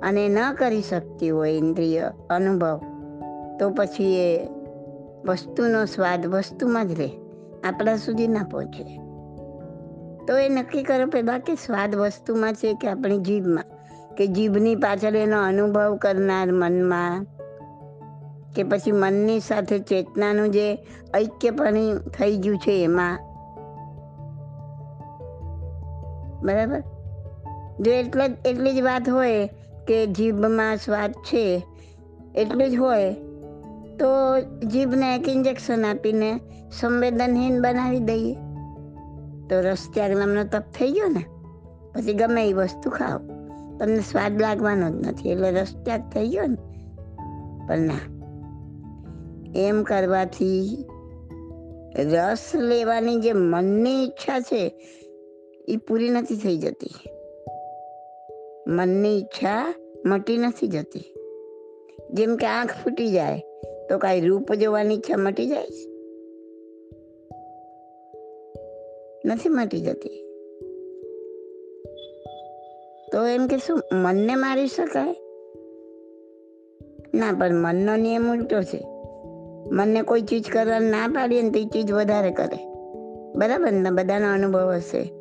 અને 0.00 0.28
ન 0.28 0.38
કરી 0.58 0.82
શકતી 0.82 1.28
હોય 1.28 1.50
ઇન્દ્રિય 1.50 2.12
અનુભવ, 2.30 2.80
તો 3.60 3.70
પછી 3.70 4.14
એ 4.14 4.48
વસ્તુનો 5.24 5.84
સ્વાદ 5.84 6.26
વસ્તુમાં 6.26 6.88
જ 6.88 7.00
રહે, 7.00 7.10
આપણા 7.64 7.96
સુધી 7.96 8.28
ના 8.28 8.48
પહોંચે. 8.50 9.00
તો 10.26 10.38
એ 10.38 10.48
નક્કી 10.48 10.82
કરો 10.82 11.06
કે 11.06 11.22
બાકી 11.22 11.54
સ્વાદ 11.54 11.94
વસ્તુમાં 11.94 12.54
છે 12.54 12.74
કે 12.74 12.88
આપણી 12.88 13.18
જીભમાં, 13.18 13.64
કે 14.14 14.26
જીભની 14.26 14.74
પાછળ 14.74 15.16
એનો 15.16 15.42
અનુભવ 15.42 15.96
કરનાર 15.96 16.52
મનમાં 16.52 17.26
કે 18.56 18.62
પછી 18.62 18.92
મનની 18.92 19.40
સાથે 19.40 19.78
ચેતનાનું 19.78 20.50
જે 20.50 20.74
ઐક્યપણી 21.16 21.98
થઈ 22.18 22.36
ગયું 22.36 22.58
છે 22.58 22.84
એમાં. 22.84 23.18
બરાબર? 26.42 26.82
જો 27.80 27.90
એટલે 27.90 28.50
એટલી 28.50 28.72
જ 28.72 28.80
વાત 28.80 29.08
હોય 29.08 29.46
કે 29.86 30.06
જીભમાં 30.06 30.76
સ્વાદ 30.76 31.12
છે, 31.12 31.66
એટલું 32.34 32.70
જ 32.70 32.74
હોય, 32.74 33.14
તો 33.98 34.40
જીભને 34.66 35.16
એક 35.16 35.28
ઇન્જેક્શન 35.28 35.84
આપીને 35.84 36.40
સંવેદનહીન 36.80 37.62
બનાવી 37.62 37.98
દઈએ. 37.98 38.34
તો 39.50 39.60
રસત્યાગ 39.60 40.10
નામનો 40.10 40.44
તપ 40.44 40.62
થઈ 40.74 40.90
ગયો 40.90 41.08
ને? 41.08 41.24
પછી 41.92 42.14
ગમે 42.14 42.48
એ 42.48 42.52
વસ્તુ 42.52 42.90
ખાઓ. 42.90 43.18
તમને 43.78 44.00
સ્વાદ 44.00 44.42
લાગવાનો 44.42 44.90
જ 44.90 45.08
નથી, 45.08 45.28
એટલે 45.30 45.50
રસત્યાગ 45.50 46.00
થઈ 46.00 46.28
ગયો 46.28 46.46
ને? 46.46 46.56
પણ 47.66 47.78
ના. 47.78 48.21
એમ 49.56 49.82
કરવાથી 49.82 50.84
રસ 51.98 52.54
લેવાની 52.54 53.16
જે 53.16 53.32
મનની 53.32 54.04
ઈચ્છા 54.04 54.40
છે 54.40 54.74
એ 55.68 55.76
પૂરી 55.76 56.08
નથી 56.08 56.36
થઈ 56.36 56.56
જતી. 56.56 56.94
મનની 58.66 59.18
ઈચ્છા 59.18 59.74
મટી 60.06 60.36
નથી 60.36 60.66
જતી. 60.66 61.14
જેમ 62.10 62.36
કે 62.36 62.46
આંખ 62.46 62.70
ફૂટી 62.72 63.12
જાય, 63.12 63.38
તો 63.88 63.98
કાંઈ 63.98 64.20
રૂપ 64.20 64.52
જોવાની 64.52 64.94
ઈચ્છા 64.94 65.16
મટી 65.16 65.46
જાય? 65.46 65.66
છે 65.66 65.88
નથી 69.26 69.48
મટી 69.48 69.80
જતી. 69.80 70.22
તો 73.12 73.26
એમ 73.26 73.46
કે 73.46 73.56
શું, 73.58 73.82
મનને 73.92 74.34
મારી 74.34 74.66
શકાય? 74.66 75.16
ના, 77.14 77.32
પણ 77.38 77.54
મનનો 77.54 77.96
નિયમ 77.96 78.32
ઉલટો 78.32 78.62
છે. 78.62 78.91
મનને 79.72 80.02
કોઈ 80.02 80.22
ચીજ 80.22 80.44
કરવા 80.52 80.78
ના 80.78 81.08
પાડીએ 81.08 81.42
ને 81.42 81.50
તો 81.50 81.68
ચીજ 81.68 81.92
વધારે 81.92 82.30
કરે. 82.30 82.72
બરાબર 83.38 83.72
ને? 83.72 83.90
બધાનો 83.90 84.32
અનુભવ 84.32 84.72
હશે. 84.74 85.12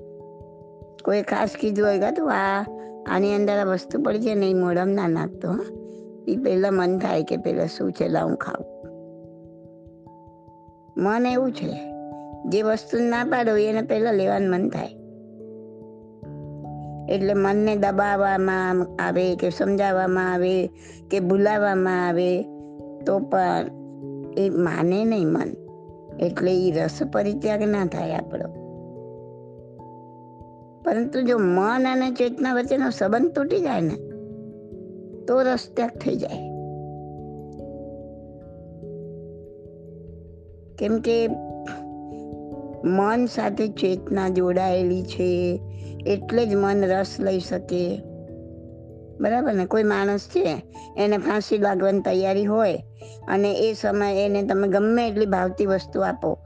કોઈ 1.06 1.22
ખાસ 1.22 1.50
કીધું 1.60 1.88
હોય 1.88 2.00
કે 2.00 2.12
તો 2.12 2.26
આ, 2.26 2.66
આની 3.08 3.36
અંદર 3.36 3.58
આ 3.58 3.64
વસ્તુ 3.64 4.02
પડી 4.02 4.20
છે 4.20 4.36
ને 4.36 4.50
એ 4.50 4.54
મોઢામાં 4.54 4.96
ના 4.96 5.08
નાખતો 5.08 5.56
એ 6.28 6.36
પહેલાં 6.36 6.74
મન 6.74 7.00
થાય 7.00 7.24
કે 7.24 7.38
પહેલાં 7.38 7.68
શું 7.68 7.92
છે, 7.92 8.08
લાવું 8.08 8.36
ખાવું. 8.36 8.88
મન 10.98 11.26
એવું 11.26 11.52
છે. 11.52 11.94
જે 12.50 12.62
વસ્તુ 12.62 13.00
ના 13.00 13.24
પાડો 13.24 13.56
એને 13.56 13.82
પહેલાં 13.82 14.14
લેવાનું 14.14 14.50
મન 14.50 14.70
થાય. 14.70 14.88
એટલે 17.16 17.34
મનને 17.34 17.76
દબાવવામાં 17.76 18.88
આવે 19.00 19.36
કે 19.36 19.50
સમજાવવામાં 19.50 20.34
આવે 20.34 20.68
કે 21.12 21.20
ભૂલાવવામાં 21.20 22.08
આવે 22.08 22.42
તો 23.06 23.20
પણ 23.20 23.81
એ 24.38 24.50
માને 24.50 25.06
નહીં 25.06 25.28
મન. 25.28 25.56
એટલે 26.20 26.67
એ 26.67 26.72
રસ 26.72 27.00
પરિત્યાગ 27.13 27.62
ના 27.62 27.86
થાય 27.86 28.12
આપણો. 28.12 28.62
પરંતુ 30.84 31.22
જો 31.22 31.38
મન 31.38 31.88
અને 31.88 32.12
ચેતના 32.12 32.54
વચ્ચેનો 32.54 32.89
સંબંધ 32.89 33.32
તૂટી 33.32 33.60
જાય 33.60 33.82
ને, 33.82 33.96
તો 35.26 35.41
રસ 35.41 35.67
ત્યાગ 35.76 35.89
થઈ 35.89 36.15
જાય. 36.15 36.52
કેમ 40.78 41.00
કે 41.00 41.28
મન 42.84 43.26
સાથે 43.26 43.67
ચેતના 43.67 44.30
જોડાયેલી 44.30 45.04
છે, 45.04 45.62
એટલે 46.06 46.46
જ 46.46 46.56
મન 46.56 46.86
રસ 46.86 47.15
લઈ 47.20 47.39
શકે. 47.39 48.11
બરાબર 49.22 49.54
ને? 49.54 49.66
કોઈ 49.66 49.84
માણસ 49.84 50.20
છે, 50.20 50.64
એને 50.98 51.18
ફાંસી 51.18 51.58
લાગવાની 51.58 52.00
તૈયારી 52.00 52.46
હોય 52.46 52.84
અને 53.28 53.54
એ 53.54 53.74
સમયે 53.74 54.26
એને 54.26 54.44
તમે 54.44 54.68
ગમે 54.68 55.08
એટલી 55.08 55.26
ભાવતી 55.26 55.66
વસ્તુ 55.66 56.02
આપો, 56.02 56.38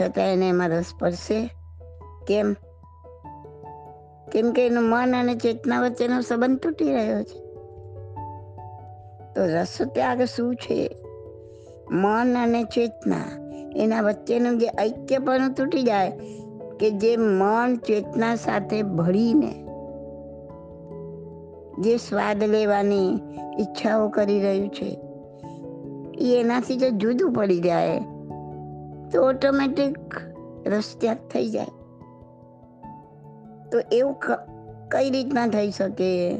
છતાં 0.00 0.32
એને 0.32 0.48
એમાં 0.48 0.68
રસ 0.68 0.84
પડશે? 0.98 1.54
કેમ? 2.26 2.56
કેમ 4.32 4.52
કે 4.52 4.66
એનું 4.66 4.84
મન 4.84 5.16
અને 5.16 5.34
ચેતના 5.34 5.80
વચ્ચેનો 5.80 6.20
સંબંધ 6.20 6.58
તૂટી 6.58 6.94
રહ્યો 6.94 7.22
છે. 7.22 7.38
તો 9.34 9.46
રસ 9.46 9.78
ત્યાગ 9.94 10.22
શું 10.22 10.56
છે? 10.56 10.96
મન 11.90 12.38
અને 12.38 12.64
ચેતના 12.64 13.50
એના 13.76 14.00
વચ્ચેનું 14.00 14.58
જે 14.58 14.66
ઐક્યપણું 14.66 15.54
તૂટી 15.54 15.82
જાય 15.82 16.10
કે 16.80 16.90
જે 16.90 17.16
મન 17.16 17.76
ચેતના 17.76 18.34
સાથે 18.34 18.82
ભળીને 18.82 19.63
જે 21.78 21.96
સ્વાદ 21.96 22.42
લેવાની 22.42 23.08
ઈચ્છાઓ 23.60 24.08
કરી 24.08 24.40
રહ્યું 24.40 24.68
છે, 24.68 24.98
એ 26.18 26.40
એનાથી 26.40 26.76
જો 26.76 26.90
જુદું 26.90 27.32
પડી 27.32 27.60
જાય. 27.60 28.00
તો 29.12 29.22
ઓટોમેટિક 29.22 29.96
રસ્ત્યાગ 30.66 31.16
થઈ 31.16 31.50
જાય. 31.50 31.66
તો 33.72 33.78
એવું 33.92 34.14
કઈ 34.88 35.10
રીતના 35.10 35.46
થઈ 35.46 35.70
શકે? 35.70 36.38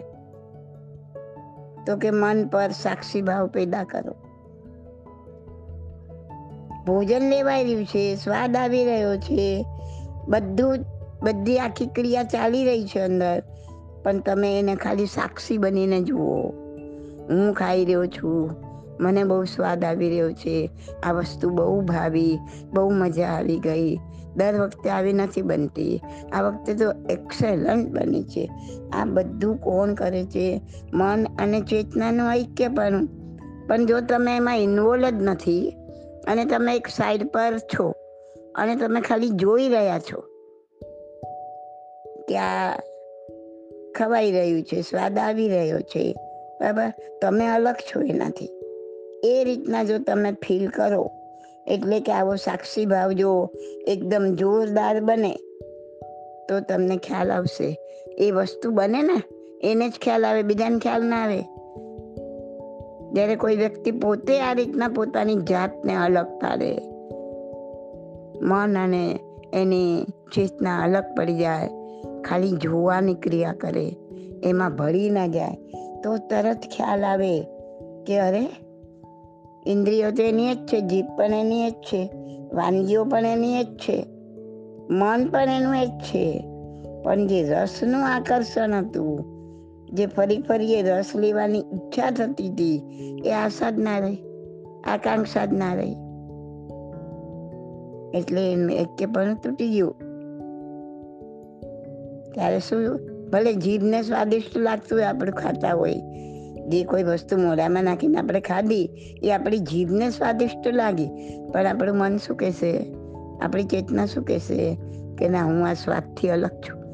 તો 1.87 1.97
કે 1.97 2.11
મન 2.11 2.49
પર 2.49 2.71
સાક્ષી 2.71 3.23
ભાવ 3.23 3.47
પેદા 3.47 3.85
કરો. 3.85 4.15
ભોજન 6.87 7.23
લેવાઈ 7.23 7.65
રહ્યું 7.65 7.85
છે, 7.85 8.15
સ્વાદ 8.15 8.57
આવી 8.57 8.85
રહ્યો 8.85 9.17
છે, 9.17 9.67
બધું 10.29 10.79
બધી 11.23 11.59
આખી 11.59 11.87
ક્રિયા 11.87 12.23
ચાલી 12.23 12.65
રહી 12.65 12.87
છે 12.87 13.01
અંદર. 13.01 13.43
પણ 14.05 14.19
તમે 14.19 14.59
એને 14.59 14.75
ખાલી 14.75 15.07
સાક્ષી 15.07 15.59
બનીને 15.59 16.01
જુઓ. 16.01 16.49
હું 17.31 17.53
ખાઈ 17.53 17.85
રહ્યો 17.85 18.07
છું. 18.07 18.51
મને 19.01 19.25
બહુ 19.25 19.45
સ્વાદ 19.45 19.85
આવી 19.85 20.09
રહ્યો 20.09 20.33
છે. 20.33 20.71
આ 21.03 21.13
વસ્તુ 21.13 21.51
બહુ 21.51 21.81
ભાવી, 21.81 22.39
બહુ 22.73 22.91
મજા 22.91 23.27
આવી 23.27 23.59
ગઈ. 23.59 23.97
દર 24.37 24.61
વખતે 24.61 24.91
આવી 24.91 25.13
નથી 25.13 25.43
બનતી. 25.43 26.01
આ 26.33 26.43
વખતે 26.43 26.75
તો 26.75 26.93
એક્સેલન્ટ 27.11 27.89
બની 27.89 28.23
છે. 28.23 28.51
આ 28.93 29.05
બધું 29.05 29.57
કોણ 29.57 29.95
કરે 29.95 30.25
છે? 30.25 30.63
મન 30.95 31.25
અને 31.39 31.61
ચેતનાનું 31.61 32.33
ઐક્ય 32.33 32.69
પણ. 32.69 33.07
પણ 33.69 33.87
જો 33.87 34.01
તમે 34.01 34.37
એમાં 34.37 34.59
ઇન્વોલ્વ 34.59 35.09
જ 35.09 35.15
નથી 35.15 35.71
અને 36.29 36.45
તમે 36.45 36.77
એક 36.77 36.89
સાઈડ 36.89 37.31
પર 37.31 37.59
છો 37.59 37.95
અને 38.55 38.77
તમે 38.77 39.01
ખાલી 39.01 39.29
જોઈ 39.29 39.69
રહ્યા 39.69 39.99
છો 39.99 40.21
કે 42.29 42.39
આ 42.39 42.79
ખવાઈ 43.95 44.33
રહ્યું 44.33 44.63
છે, 44.63 44.81
સ્વાદ 44.81 45.19
આવી 45.19 45.49
રહ્યો 45.49 45.81
છે. 45.81 46.15
બરાબર? 46.61 46.93
તમે 47.23 47.47
અલગ 47.47 47.75
છો 47.75 48.01
એનાથી. 48.01 48.51
એ 49.25 49.45
રીતના 49.45 49.85
જો 49.85 49.99
તમે 49.99 50.33
ફીલ 50.33 50.69
કરો, 50.69 51.11
એટલે 51.67 52.01
કે 52.01 52.13
આવો 52.13 52.35
સાક્ષી 52.37 52.87
ભાવ 52.87 53.13
જો 53.13 53.51
એકદમ 53.89 54.35
જોરદાર 54.35 55.01
બને, 55.01 55.33
તો 56.49 56.61
તમને 56.61 56.97
ખ્યાલ 56.97 57.33
આવશે. 57.33 57.79
એ 58.19 58.31
વસ્તુ 58.31 58.71
બને 58.71 59.03
ને, 59.03 59.23
એને 59.63 59.89
જ 59.89 59.93
ખ્યાલ 60.03 60.27
આવે, 60.27 60.43
બીજાને 60.43 60.79
ખ્યાલ 60.79 61.03
ના 61.03 61.17
આવે. 61.17 61.41
જ્યારે 63.13 63.37
કોઈ 63.37 63.57
વ્યક્તિ 63.57 63.91
પોતે 63.91 64.41
આ 64.41 64.53
રીતના 64.53 64.89
પોતાની 64.89 65.35
જાતને 65.35 65.95
અલગ 65.95 66.27
પાડે, 66.27 66.77
મન 68.43 68.79
અને 68.79 69.19
એની 69.53 70.05
ચેતના 70.35 70.81
અલગ 70.81 71.05
પડી 71.17 71.39
જાય 71.39 71.84
ખાલી 72.25 72.51
જોવાની 72.51 73.15
ક્રિયા 73.15 73.53
કરે, 73.53 73.97
એમાં 74.43 74.77
ભળી 74.77 75.11
ના 75.11 75.27
જાય, 75.27 75.55
તો 76.05 76.17
તરત 76.17 76.61
ખ્યાલ 76.77 77.05
આવે 77.05 77.41
કે 78.07 78.19
અરે, 78.19 78.47
ઇન્દ્રિયો 79.67 80.11
તો 80.11 80.23
એની 80.23 80.55
જ 80.55 80.59
છે, 80.67 80.81
જીભ 80.81 81.07
પણ 81.17 81.25
એની 81.25 81.71
જ 81.71 81.75
છે, 81.75 82.11
વાનગીઓ 82.55 83.05
પણ 83.05 83.27
એની 83.27 83.65
જ 83.65 83.67
છે, 83.67 84.07
મન 84.91 85.29
પણ 85.31 85.49
એનું 85.49 85.87
જ 85.87 85.89
છે. 85.89 86.51
પણ 87.05 87.27
જે 87.27 87.43
રસનું 87.43 88.07
આકર્ષણ 88.07 88.75
હતું, 88.75 89.25
જે 89.93 90.07
ફરી 90.07 90.43
ફરી 90.43 90.75
એ 90.75 90.83
રસ 90.83 91.17
લેવાની 91.17 91.59
ઈચ્છા 91.59 92.11
થતી 92.11 92.49
હતી, 92.49 92.83
એ 93.25 93.33
આશા 93.33 93.71
જ 93.71 93.79
ના 93.79 93.99
રહી 93.99 94.19
આકાંક્ષા 94.85 95.45
જ 95.45 95.53
ના 95.53 95.75
રહી. 95.75 95.97
એટલે 98.19 98.53
એક 98.53 98.89
કે 98.99 99.07
પણ 99.07 99.35
તૂટી 99.35 99.69
ગયું. 99.69 99.95
ત્યારે 102.35 102.59
શું, 102.59 103.01
ભલે 103.31 103.55
જીભને 103.55 104.03
સ્વાદિષ્ટ 104.03 104.59
લાગતું 104.59 104.99
હોય, 104.99 105.07
આપણે 105.07 105.33
ખાતા 105.33 105.75
હોય. 105.75 105.95
જે 106.69 106.85
કોઈ 106.85 107.03
વસ્તુ 107.03 107.37
મોઢામાં 107.37 107.85
નાખીને 107.85 108.19
આપણે 108.19 108.41
ખાધી, 108.41 108.91
એ 109.23 109.31
આપણી 109.31 109.59
જીભને 109.59 110.11
સ્વાદિષ્ટ 110.11 110.69
લાગી. 110.69 111.09
પણ 111.53 111.67
આપણું 111.67 111.97
મન 111.97 112.17
શું 112.17 112.37
કહેશે? 112.37 112.95
આપણી 113.43 113.65
ચેતના 113.65 114.07
શું 114.07 114.25
કહેશે 114.25 114.79
કે 115.19 115.29
ના, 115.29 115.45
હું 115.45 115.69
આ 115.69 115.73
સ્વાદથી 115.73 116.29
અલગ 116.29 116.51
છું. 116.51 116.85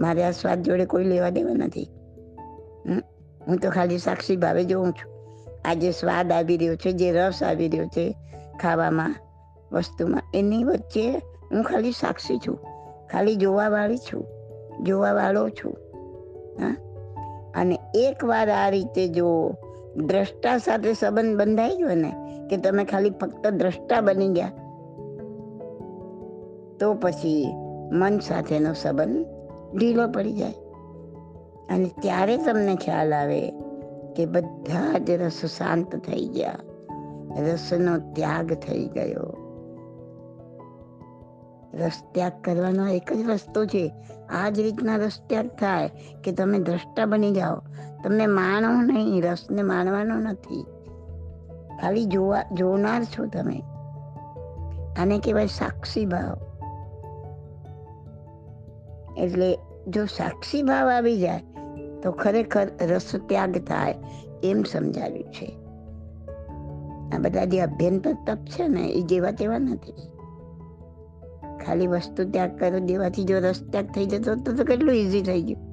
મારે 0.00 0.24
આ 0.24 0.30
સ્વાદ 0.30 0.62
જોડે 0.62 0.84
કોઈ 0.84 1.04
લેવા 1.04 1.30
દેવા 1.30 1.52
નથી. 1.52 1.90
હું 3.48 3.56
તો 3.56 3.70
ખાલી 3.70 3.98
સાક્ષી 3.98 4.36
ભાવે 4.36 4.64
જોઉં 4.64 4.92
છું. 4.92 5.12
આ 5.64 5.74
જે 5.74 5.90
સ્વાદ 5.90 6.32
આવી 6.32 6.56
રહ્યો 6.56 6.76
છે, 6.76 6.92
જે 6.92 7.12
રસ 7.12 7.42
આવી 7.42 7.68
રહ્યો 7.68 7.86
છે 7.86 8.16
ખાવામાં, 8.62 9.16
વસ્તુમાં, 9.72 10.22
એની 10.34 10.64
વચ્ચે 10.64 11.10
હું 11.52 11.62
ખાલી 11.62 11.92
સાક્ષી 11.92 12.38
છું. 12.38 12.58
ખાલી 13.12 13.36
જોવાવાળી 13.36 13.98
છું. 13.98 14.39
જોવાવાળો 14.82 15.48
છું. 15.48 15.72
હા? 16.60 16.76
અને 17.54 17.78
એકવાર 17.94 18.50
આ 18.50 18.68
રીતે 18.68 19.08
જો 19.08 19.54
દ્રષ્ટા 19.96 20.58
સાથે 20.58 20.92
સંબંધ 20.92 21.38
બંધાઈ 21.38 21.76
ગયો 21.76 21.94
ને, 21.94 22.12
કે 22.50 22.56
તમે 22.56 22.84
ખાલી 22.84 23.10
ફક્ત 23.10 23.46
દ્રષ્ટા 23.46 24.00
બની 24.00 24.28
ગયા, 24.28 24.48
તો 26.80 26.94
પછી 26.94 27.54
મન 27.92 28.18
સાથેનો 28.18 28.72
સંબંધ 28.72 29.26
ઢીલો 29.78 30.08
પડી 30.08 30.32
જાય. 30.32 30.54
અને 31.70 31.90
ત્યારે 32.02 32.36
તમને 32.36 32.74
ખ્યાલ 32.74 33.14
આવે 33.14 33.50
કે 34.16 34.26
બધા 34.26 34.98
જ 34.98 35.10
રસ 35.10 35.46
શાંત 35.46 35.96
થઈ 35.96 36.26
ગયા. 36.26 36.58
રસનો 37.38 38.12
ત્યાગ 38.12 38.52
થઈ 38.52 38.86
ગયો. 38.86 39.39
રસ 41.74 42.02
ત્યાગ 42.12 42.32
કરવાનો 42.44 42.86
એક 42.86 43.12
જ 43.12 43.30
રસ્તો 43.30 43.64
છે. 43.64 43.92
આ 44.30 44.48
જ 44.48 44.60
રીતના 44.60 44.96
રસ 44.96 45.20
ત્યાગ 45.26 45.48
થાય 45.48 45.90
કે 46.24 46.32
તમે 46.32 46.58
દ્રષ્ટા 46.58 47.06
બની 47.06 47.34
જાઓ. 47.34 47.62
તમે 48.04 48.26
માણો 48.26 48.82
નહીં, 48.82 49.22
રસને 49.22 49.62
માણવાનો 49.62 50.18
નથી. 50.18 50.66
ખાલી 51.82 52.04
જોવા, 52.04 52.42
જોનાર 52.52 53.04
છો 53.04 53.26
તમે. 53.26 53.62
આને 54.98 55.18
કહેવાય 55.18 55.46
સાક્ષી 55.46 56.06
ભાવ. 56.06 56.38
એટલે 59.18 59.58
જો 59.88 60.04
સાક્ષી 60.04 60.62
ભાવ 60.62 60.90
આવી 60.90 61.18
જાય, 61.18 61.42
તો 62.02 62.12
ખરેખર 62.12 62.68
રસ 62.82 63.16
ત્યાગ 63.28 63.58
થાય 63.58 63.94
એમ 64.44 64.62
સમજાવ્યું 64.62 65.24
છે. 65.24 65.56
આ 67.16 67.18
બધા 67.18 67.44
જે 67.44 67.60
અભ્યંતર 67.60 68.12
તપ 68.26 68.38
છે 68.44 68.68
ને, 68.68 68.86
એ 68.86 69.00
જેવા 69.00 69.30
તેવા 69.30 69.58
નથી. 69.58 70.19
ખાલી 71.66 71.86
વસ્તુ 71.86 72.30
ત્યાગ 72.30 72.58
કરો, 72.58 72.78
દેવાથી 72.78 73.24
જો 73.24 73.38
રસ 73.38 73.62
ત્યાગ 73.70 73.86
થઈ 73.86 74.06
જતો 74.06 74.34
તો 74.34 74.64
કેટલું 74.64 74.94
ઈઝી 74.94 75.22
થઈ 75.22 75.42
ગયું. 75.42 75.70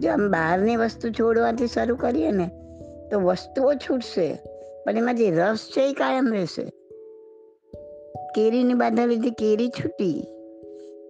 જો 0.00 0.10
આમ 0.10 0.30
બહારની 0.30 0.76
વસ્તુ 0.76 1.10
છોડવાથી 1.10 1.66
શરૂ 1.66 1.96
કરીએ 1.96 2.30
ને, 2.30 2.50
તો 3.10 3.20
વસ્તુઓ 3.20 3.74
છૂટશે, 3.74 4.38
પણ 4.84 4.96
એમાં 4.96 5.16
જે 5.16 5.30
રસ 5.30 5.68
છે 5.76 5.90
એ 5.90 5.92
કાયમ 5.92 6.32
રહેશે. 6.32 6.64
કેરીની 8.34 8.74
બાધા 8.74 9.06
લીધી, 9.06 9.30
કેરી 9.30 9.68
છૂટી, 9.68 10.26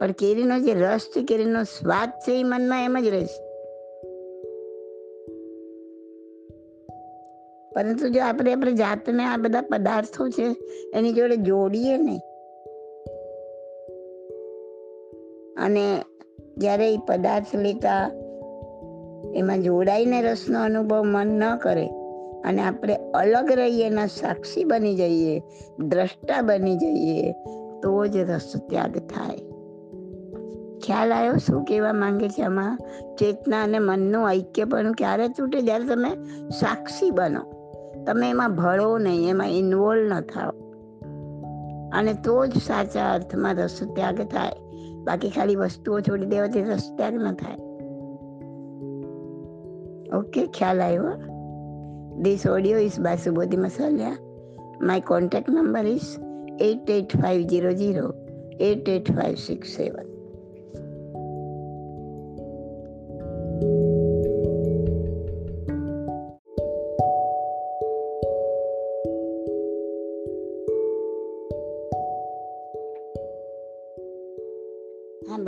પણ 0.01 0.13
કેરીનો 0.13 0.59
જે 0.61 0.75
રસ 0.75 1.01
છે, 1.01 1.23
કેરીનો 1.23 1.63
સ્વાદ 1.63 2.09
છે 2.09 2.41
એ 2.41 2.43
મનમાં 2.43 2.85
એમ 2.85 2.99
જ 3.01 3.07
રહેશે. 3.07 3.52
પરંતુ 7.75 8.09
જો 8.09 8.23
આપણે 8.23 8.53
આપણે 8.53 8.73
જાતને 8.73 9.25
આ 9.25 9.37
બધા 9.37 9.61
પદાર્થો 9.61 10.29
છે, 10.29 10.57
એની 10.95 11.13
જોડે 11.13 11.37
જોડીએ 11.37 11.97
ને, 11.97 12.21
અને 15.57 16.03
જ્યારે 16.57 16.95
એ 16.95 16.97
પદાર્થ 16.97 17.57
લેતા 17.57 18.11
એમાં 19.35 19.63
જોડાઈને 19.63 20.23
રસનો 20.23 20.63
અનુભવ 20.63 21.03
મન 21.03 21.27
ન 21.27 21.57
કરે, 21.57 21.89
અને 22.45 22.63
આપણે 22.63 22.97
અલગ 23.15 23.53
રહીએ 23.53 23.87
એના 23.87 24.07
સાક્ષી 24.07 24.65
બની 24.65 24.97
જઈએ, 24.97 25.43
દ્રષ્ટા 25.79 26.43
બની 26.43 26.77
જઈએ, 26.77 27.33
તો 27.83 28.07
જ 28.07 28.17
રસ 28.17 28.53
ત્યાગ 28.69 28.99
થાય. 28.99 29.39
ખ્યાલ 30.87 31.13
આવ્યો 31.13 31.37
શું 31.37 31.65
કહેવા 31.65 31.93
માંગે 31.93 32.29
છે 32.29 32.43
આમાં? 32.43 32.79
ચેતના 33.19 33.63
અને 33.63 33.79
મનનું 33.79 34.31
ઐક્ય 34.31 34.65
પણ 34.65 34.93
ક્યારે 34.93 35.29
તૂટે? 35.29 35.61
જ્યારે 35.61 35.85
તમે 35.85 36.11
સાક્ષી 36.49 37.11
બનો. 37.11 37.52
તમે 38.07 38.31
એમાં 38.31 38.57
ભળો 38.57 38.99
નહીં, 38.99 39.31
એમાં 39.31 39.51
ઇન્વોલ્વ 39.51 40.03
ન 40.03 40.21
થાઓ 40.21 40.53
અને 41.93 42.15
તો 42.15 42.47
જ 42.47 42.59
સાચા 42.59 43.15
અર્થમાં 43.15 43.55
રસ 43.55 43.83
ત્યાગ 43.95 44.21
થાય 44.21 44.53
બાકી 45.05 45.31
ખાલી 45.31 45.57
વસ્તુઓ 45.57 46.01
છોડી 46.01 46.27
દેવાથી 46.27 46.63
રસ 46.63 46.93
ત્યાગ 46.97 47.15
ન 47.15 47.33
થાય 47.33 47.57
ઓકે, 50.19 50.47
ખ્યાલ 50.47 50.81
આવ્યો 50.81 51.33
This 52.21 52.47
audio 52.47 52.77
is 52.77 52.99
by 52.99 53.17
Subodhi 53.17 53.57
Masalia. 53.57 54.19
My 54.81 55.01
contact 55.01 55.49
number 55.49 55.81
is 55.81 56.19
88500 56.61 58.15
88567. 58.61 60.07
હા 60.07 60.12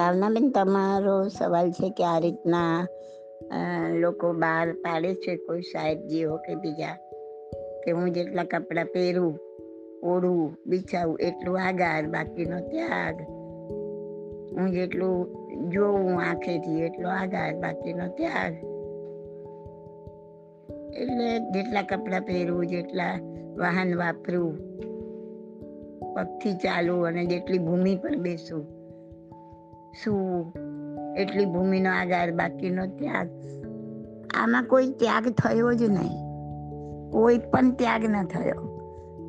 ભાવનાબેન 0.04 0.50
તમારો 0.50 1.28
સવાલ 1.28 1.70
છે 1.70 1.88
કે 1.90 2.04
આ 2.04 2.18
રીતના 2.18 2.86
લોકો 4.00 4.32
બહાર 4.32 4.72
પાડે 4.72 5.14
છે 5.14 5.36
કોઈ 5.36 5.62
સાહેબજીઓ 5.62 6.36
કે 6.36 6.54
બીજા, 6.54 6.96
કે 7.84 7.90
હું 7.90 8.12
જેટલા 8.12 8.44
કપડાં 8.44 8.86
પહેરું 8.86 9.34
ઓડું 10.02 10.58
બિછાવું, 10.66 11.16
એટલું 11.20 11.60
આગાર 11.60 12.04
બાકીનો 12.06 12.58
ત્યાગ, 12.60 13.16
હું 14.56 14.70
જેટલું 14.70 15.16
જોઉં 15.70 16.20
આંખેથી 16.20 16.82
એટલો 16.82 17.08
આગાર 17.08 17.52
બાકીનો 17.54 18.06
ત્યાગ. 18.08 18.54
એટલે 20.94 21.38
જેટલા 21.38 21.82
કપડાં 21.82 22.20
પહેરવું 22.20 22.66
જેટલા 22.66 23.14
વાહન 23.56 23.96
વાપરવું 23.96 24.56
પગથી 26.14 26.54
ચાલવું 26.54 27.06
અને 27.06 27.26
જેટલી 27.26 27.58
ભૂમિ 27.58 27.96
પર 27.96 28.16
બેસવું 28.16 28.83
શું 30.02 30.52
એટલી 31.16 31.44
ભૂમિનો 31.44 31.90
આધાર 31.90 32.30
બાકીનો 32.30 32.86
ત્યાગ? 32.86 33.28
આમાં 34.34 34.64
કોઈ 34.64 34.90
ત્યાગ 34.90 35.28
થયો 35.28 35.72
જ 35.72 35.82
નહીં. 35.82 36.24
કોઈ 37.10 37.38
પણ 37.38 37.70
ત્યાગ 37.70 38.04
ન 38.04 38.24
થયો. 38.24 38.74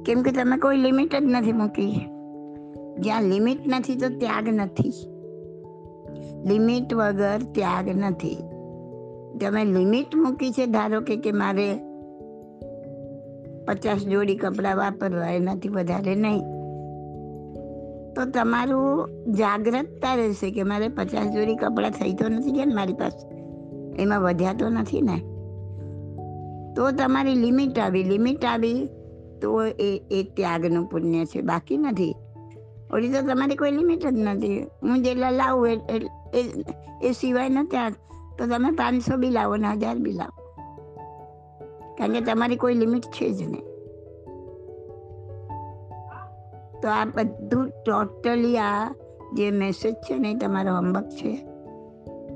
કેમ 0.06 0.22
કે 0.22 0.32
તમે 0.32 0.58
કોઈ 0.58 0.78
લિમિટ 0.78 1.12
જ 1.16 1.24
નથી 1.24 1.52
મૂકી. 1.52 1.92
જ્યાં 3.00 3.24
લિમિટ 3.24 3.60
નથી 3.68 3.96
તો 3.96 4.10
ત્યાગ 4.10 4.48
નથી. 4.48 4.94
લિમિટ 6.46 6.94
વગર 6.94 7.40
ત્યાગ 7.52 7.90
નથી. 7.90 8.38
તમે 9.42 9.66
લિમિટ 9.66 10.16
મૂકી 10.16 10.52
છે, 10.52 10.66
ધારો 10.66 11.02
કે 11.02 11.18
કે 11.18 11.32
મારે 11.32 11.76
પચાસ 13.66 13.98
જોડી 13.98 14.36
કપડાં 14.36 14.78
વાપરવા, 14.78 15.28
એનાથી 15.28 15.70
વધારે 15.70 16.16
નહીં. 16.16 16.55
તો 18.16 18.26
તમારું 18.26 19.10
જાગ્રતતા 19.34 20.16
રહેશે 20.16 20.52
કે 20.52 20.64
મારે 20.64 20.88
પચાસ 20.88 21.28
જોડી 21.28 21.56
કપડાં 21.56 21.92
થઈ 21.92 22.14
તો 22.14 22.30
નથી 22.30 22.52
ગયા 22.52 22.66
ને 22.66 22.74
મારી 22.74 22.94
પાસે. 22.94 23.36
એમાં 24.02 24.22
વધ્યા 24.22 24.54
તો 24.54 24.70
નથી 24.70 25.02
ને. 25.02 25.18
તો 26.74 26.92
તમારી 26.92 27.36
લિમિટ 27.36 27.80
આવી 27.80 28.04
લિમિટ 28.04 28.46
આવી 28.46 28.90
તો 29.42 29.66
એ 29.66 30.02
એ 30.12 30.24
ત્યાગનું 30.36 30.86
પુણ્ય 30.86 31.26
છે. 31.26 31.42
બાકી 31.42 31.78
નથી. 31.78 32.16
ઓલી 32.94 33.10
તો 33.10 33.22
તમારી 33.22 33.56
કોઈ 33.56 33.72
લિમિટ 33.72 34.08
જ 34.08 34.18
નથી. 34.18 34.60
હું 34.60 35.04
જેટલા 35.04 35.30
લાવું 35.30 35.68
એ- 35.68 35.80
એ- 36.34 36.64
એ 37.04 37.12
સિવાયનો 37.12 37.64
ત્યાગ. 37.64 37.94
તો 38.40 38.46
તમે 38.48 38.72
પાંચસો 38.72 39.18
બી 39.18 39.30
લાવો 39.30 39.56
ને 39.56 39.68
હજાર 39.68 39.96
બી 39.96 40.12
લાવો. 40.12 40.46
કારણ 41.98 42.14
કે 42.14 42.22
તમારી 42.22 42.56
કોઈ 42.56 42.74
લિમિટ 42.74 43.04
છે 43.04 43.34
જ 43.34 43.42
નહીં. 43.42 43.75
તો 46.82 46.90
આ 46.90 47.06
બધું 47.06 47.70
ટોટલી 47.70 48.58
આ 48.58 48.96
જે 49.34 49.52
મેસેજ 49.52 49.94
છે 49.94 50.18
ને 50.18 50.36
તમારો 50.36 50.76
હંબક 50.76 51.04
છે. 51.10 51.48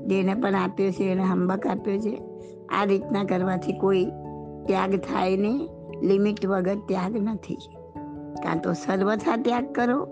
જેને 0.06 0.34
પણ 0.34 0.54
આપ્યો 0.54 0.90
છે, 0.90 1.04
એને 1.04 1.22
હંબક 1.22 1.66
આપ્યો 1.66 1.98
છે. 1.98 2.22
આ 2.68 2.84
રીતના 2.84 3.24
કરવાથી 3.24 3.72
કોઈ 3.72 4.04
ત્યાગ 4.66 4.96
થાય 4.96 5.36
નહીં 5.36 5.68
લિમિટ 6.02 6.46
વગર 6.46 6.74
ત્યાગ 6.74 7.16
નથી. 7.16 7.58
કાં 8.42 8.60
તો 8.60 8.72
સર્વથા 8.72 9.36
ત્યાગ 9.36 9.72
કરો, 9.72 10.04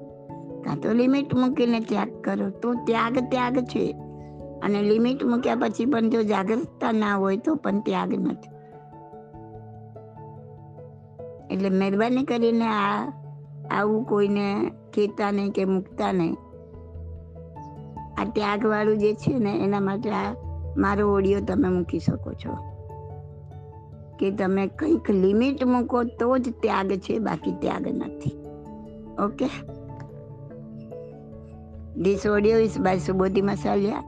કાં 0.65 0.81
તો 0.81 0.93
લિમિટ 0.93 1.35
મૂકીને 1.35 1.81
ત્યાગ 1.81 2.09
કરો. 2.25 2.51
તો 2.51 2.75
ત્યાગ 2.75 3.19
ત્યાગ 3.31 3.59
છે. 3.59 3.97
અને 4.63 4.83
લિમિટ 4.83 5.25
મૂક્યા 5.25 5.55
પછી 5.55 5.85
પણ 5.85 6.11
જો 6.11 6.23
જાગૃતતા 6.23 6.93
ના 6.93 7.17
હોય 7.17 7.37
તો 7.37 7.55
પણ 7.55 7.81
ત્યાગ 7.81 8.15
નથી. 8.15 8.51
એટલે 11.51 11.71
મહેરબાની 11.71 12.25
કરીને 12.25 12.65
આ 12.65 13.07
આવું 13.71 14.05
કોઈને 14.07 14.71
કહેતા 14.95 15.31
નહીં 15.31 15.53
કે 15.53 15.65
મૂકતા 15.65 16.13
નહીં 16.13 16.37
આ 18.19 18.25
ત્યાગવાળું 18.25 18.99
જે 18.99 19.15
છે 19.15 19.39
ને, 19.39 19.53
એના 19.65 19.81
માટે 19.81 20.11
આ 20.11 20.35
મારો 20.77 21.13
ઓડિયો 21.13 21.41
તમે 21.41 21.69
મૂકી 21.69 21.99
શકો 21.99 22.33
છો 22.33 22.59
કે 24.19 24.31
તમે 24.31 24.67
કંઈક 24.67 25.11
લિમિટ 25.11 25.65
મૂકો 25.65 26.05
તો 26.05 26.39
જ 26.39 26.53
ત્યાગ 26.63 26.93
છે, 26.93 27.19
બાકી 27.19 27.53
ત્યાગ 27.53 27.87
નથી 27.87 28.37
okay 29.19 29.49
This 32.01 32.27
audio 32.27 32.59
is 32.59 32.79
by 32.79 32.97
Subodhi 32.97 33.43
Masalia. 33.43 34.05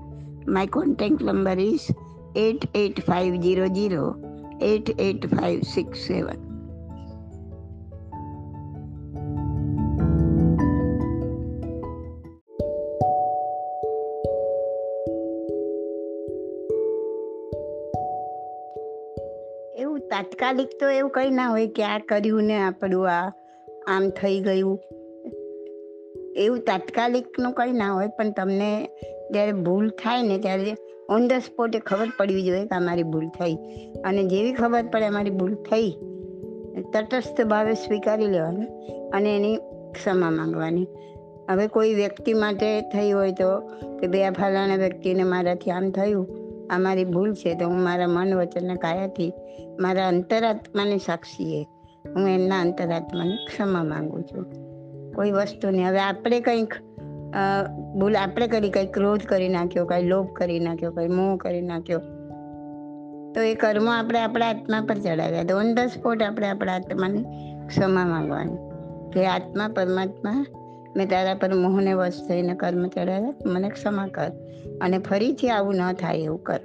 My 0.47 0.67
contact 0.67 1.21
number 1.21 1.59
is 1.59 1.91
88500 2.37 4.15
88567. 4.61 6.37
એવું 6.37 6.50
તાત્કાલિક 20.51 20.71
તો 20.81 20.87
એવું 20.91 21.11
કંઈ 21.11 21.31
ના 21.31 21.49
હોય 21.49 21.67
કે 21.67 21.83
આ 21.85 21.99
કર્યું 22.09 22.45
ને 22.45 22.55
આપણું 22.59 23.05
આ 23.09 23.27
આમ 23.89 24.09
થઈ 24.11 24.39
ગયું. 24.41 24.79
એવું 26.37 26.59
તાત્કાલિકનું 26.61 27.53
કંઈ 27.53 27.73
ના 27.73 27.91
હોય, 27.93 28.09
પણ 28.19 28.33
તમને 28.33 28.71
જ્યારે 29.33 29.53
ભૂલ 29.53 29.87
થાય 29.91 30.23
ને 30.23 30.39
ત્યારે 30.39 30.75
ઓન 31.11 31.29
ધ 31.29 31.33
સ્પોટે 31.33 31.79
ખબર 31.79 32.11
પડવી 32.19 32.43
જોઈએ 32.43 32.65
કે 32.65 32.77
અમારી 32.77 33.07
ભૂલ 33.13 33.29
થઈ. 33.39 33.55
અને 34.05 34.25
જેવી 34.25 34.53
ખબર 34.53 34.91
પડે 34.93 35.07
અમારી 35.07 35.31
ભૂલ 35.31 35.55
થઈ, 35.71 35.91
તટસ્થ 36.95 37.41
ભાવે 37.45 37.75
સ્વીકારી 37.75 38.27
લેવાની 38.27 38.69
અને 39.11 39.37
એની 39.37 39.57
ક્ષમા 39.93 40.31
માંગવાની. 40.31 40.87
હવે 41.51 41.67
કોઈ 41.69 41.95
વ્યક્તિ 41.95 42.35
માટે 42.35 42.69
થઈ 42.91 43.09
હોય 43.11 43.33
તો 43.33 43.55
કે 44.01 44.07
બે 44.07 44.29
ફલાણા 44.31 44.77
વ્યક્તિને 44.77 45.25
મારાથી 45.25 45.71
આમ 45.71 45.91
થયું 45.91 46.40
આ 46.71 46.79
મારી 46.79 47.05
ભૂલ 47.05 47.35
છે 47.35 47.55
તો 47.55 47.69
હું 47.69 47.81
મારા 47.83 48.09
મન 48.09 48.35
વચન 48.35 48.75
કાયાથી 48.75 49.33
મારા 49.81 50.09
અંતરાત્માની 50.09 50.99
સાક્ષીએ. 50.99 51.63
હું 52.07 52.29
એમના 52.29 52.61
અંતરાત્માને 52.61 53.37
ક્ષમા 53.47 53.83
માંગુ 53.85 54.21
છું. 54.21 54.45
કોઈ 55.15 55.31
વસ્તુને 55.31 55.85
હવે 55.85 56.01
આપણે 56.01 56.41
કંઈક 56.41 56.75
ભૂલ 58.01 58.17
આપણે 58.17 58.47
કરી 58.47 58.71
કંઈ 58.71 58.87
ક્રોધ 58.87 59.21
કરી 59.21 59.49
નાખ્યો, 59.49 59.85
કંઈ 59.87 60.03
લોભ 60.03 60.33
કરી 60.33 60.61
નાખ્યો, 60.61 60.93
કંઈ 60.93 61.09
મોહ 61.09 61.37
કરી 61.37 61.63
નાખ્યો, 61.63 62.01
તો 63.35 63.41
એ 63.41 63.55
કર્મ 63.55 63.89
આપણે 63.91 64.21
આપણા 64.21 64.49
આત્મા 64.49 64.81
પર 64.89 64.99
ચડાવ્યા. 64.99 65.45
તો 65.45 65.59
ઓન 65.59 65.75
ધ 65.75 65.89
સ્પોટ 65.89 66.23
આપણે 66.23 66.49
આપણા 66.49 66.75
આત્માની 66.75 67.25
ક્ષમા 67.67 68.07
માંગવાની. 68.07 68.57
કે 69.11 69.27
આત્મા 69.27 69.69
પરમાત્મા 69.69 70.45
મેં 70.97 71.09
તારા 71.09 71.35
પર 71.35 71.55
મોહને 71.55 71.93
વશ 71.93 72.27
થઈને 72.29 72.55
કર્મ 72.55 72.87
ચડાવ્યા 72.87 73.35
મને 73.47 73.69
ક્ષમા 73.69 74.07
કર 74.07 74.33
અને 74.81 74.99
ફરીથી 74.99 75.49
આવું 75.49 75.75
ન 75.75 75.93
થાય 75.93 76.17
એવું 76.17 76.43
કર. 76.43 76.61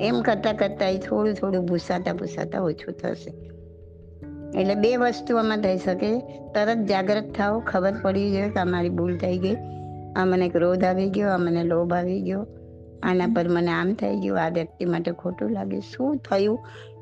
એમ 0.00 0.22
કરતાં 0.22 0.54
કરતાં 0.54 0.90
એ 0.90 0.98
થોડું 0.98 1.34
થોડું 1.34 1.64
ભૂસાતા 1.64 2.12
ભૂસાતા 2.12 2.60
ઓછું 2.60 2.94
થશે. 2.94 3.30
એટલે 4.60 4.74
બે 4.74 4.96
વસ્તુ 4.96 5.36
આમાં 5.36 5.58
થઈ 5.58 5.76
શકે. 5.76 6.20
તરત 6.54 6.76
જાગૃત 6.76 7.24
થાઓ. 7.36 7.60
ખબર 7.60 7.94
પડી 8.02 8.30
જોઈએ 8.30 8.48
કે 8.48 8.60
અમારી 8.60 8.88
ભૂલ 8.88 9.18
થઈ 9.18 9.38
ગઈ. 9.38 9.54
આ 10.16 10.24
મને 10.24 10.48
ક્રોધ 10.48 10.84
આવી 10.84 11.10
ગયો, 11.10 11.30
આ 11.30 11.36
મને 11.36 11.64
લોભ 11.64 11.94
આવી 11.94 12.20
ગયો. 12.20 12.46
આના 13.02 13.26
પર 13.36 13.48
મને 13.48 13.70
આમ 13.70 13.94
થઈ 13.94 14.16
ગયું. 14.16 14.42
આ 14.42 14.48
વ્યક્તિ 14.48 14.84
માટે 14.84 15.12
ખોટું 15.12 15.50
લાગ્યું 15.50 15.82
શું 15.82 16.16
થયું? 16.16 16.58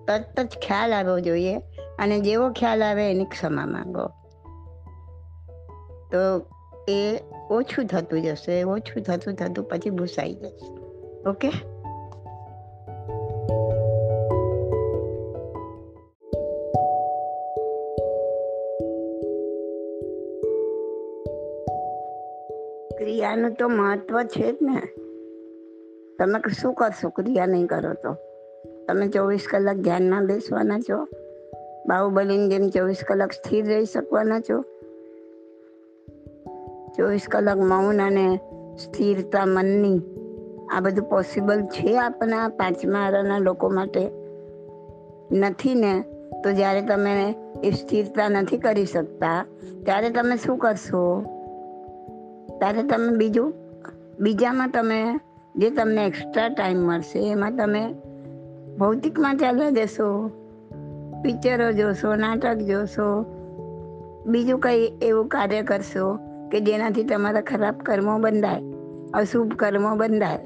તરત 0.08 0.40
જ 0.40 0.48
ખ્યાલ 0.48 0.92
આવવો 0.92 1.20
જોઈએ. 1.20 1.56
અને 1.98 2.20
જેવો 2.20 2.50
ખ્યાલ 2.50 2.84
આવે 2.84 3.10
એની 3.10 3.24
ક્ષમા 3.24 3.66
માંગો. 3.66 4.25
તો 6.16 6.46
એ 6.88 7.18
ઓછું 7.50 7.86
થતું 7.86 8.22
જશે, 8.22 8.62
ઓછું 8.62 9.02
થતું 9.02 9.34
થતું 9.34 9.64
પછી 9.64 9.90
ભૂસાઈ 9.90 10.34
જશે. 10.34 10.76
ઓકે? 11.28 11.48
ક્રિયાનું 22.98 23.52
તો 23.52 23.68
મહત્વ 23.68 24.22
છે 24.22 24.52
જ 24.52 24.56
ને. 24.62 24.82
તમે 26.18 26.52
શું 26.60 26.74
કરશો? 26.74 27.08
ક્રિયા 27.08 27.46
નહીં 27.46 27.66
કરો 27.66 27.94
તો. 27.94 28.16
તમે 28.88 29.08
ચોવીસ 29.08 29.46
કલાક 29.50 29.76
ધ્યાનમાં 29.76 30.26
બેસવાના 30.26 30.78
છો. 30.78 31.04
બાહુબલીની 31.88 32.48
જેમ 32.48 32.68
ચોવીસ 32.68 32.96
કલાક 33.08 33.32
સ્થિર 33.32 33.66
રહી 33.66 33.84
શકવાના 33.84 34.40
છો. 34.40 34.64
ચોવીસ 36.96 37.26
કલાક 37.30 37.58
મૌન 37.58 38.02
અને 38.02 38.40
સ્થિરતા 38.84 39.46
મનની 39.46 40.00
આ 40.76 40.80
બધું 40.80 41.10
પોસિબલ 41.10 41.62
છે 41.62 41.98
આપણા 41.98 42.48
પાંચમા 42.48 42.98
આરાના 42.98 43.38
લોકો 43.38 43.68
માટે? 43.68 44.10
નથી 45.32 45.74
ને? 45.74 46.04
તો 46.44 46.52
જ્યારે 46.52 46.82
તમે 46.82 47.34
એ 47.64 47.70
સ્થિરતા 47.70 48.28
નથી 48.28 48.58
કરી 48.58 48.86
શકતા, 48.86 49.44
ત્યારે 49.84 50.10
તમે 50.10 50.36
શું 50.36 50.58
કરશો? 50.58 51.22
ત્યારે 52.58 52.82
તમે 52.82 53.16
બીજું, 53.16 53.54
બીજામાં 54.20 54.70
તમે 54.70 55.20
જે 55.56 55.70
તમને 55.70 56.06
એક્સ્ટ્રા 56.06 56.48
ટાઈમ 56.48 56.78
મળશે, 56.78 57.30
એમાં 57.30 57.56
તમે 57.56 57.94
ભૌતિકમાં 58.78 59.36
ચાલ્યા 59.36 59.70
જશો. 59.70 60.28
પિક્ચરો 61.22 61.72
જોશો, 61.72 62.14
નાટક 62.14 62.56
જોશો, 62.56 63.24
બીજું 64.26 64.60
કંઈ 64.60 64.92
એવું 65.02 65.26
કાર્ય 65.26 65.62
કરશો 65.62 66.25
કે 66.52 66.60
જેનાથી 66.60 67.04
તમારા 67.04 67.40
ખરાબ 67.40 67.74
કર્મો 67.74 68.18
બંધાય, 68.18 68.62
અશુભ 69.14 69.54
કર્મો 69.54 69.96
બંધાય. 69.96 70.38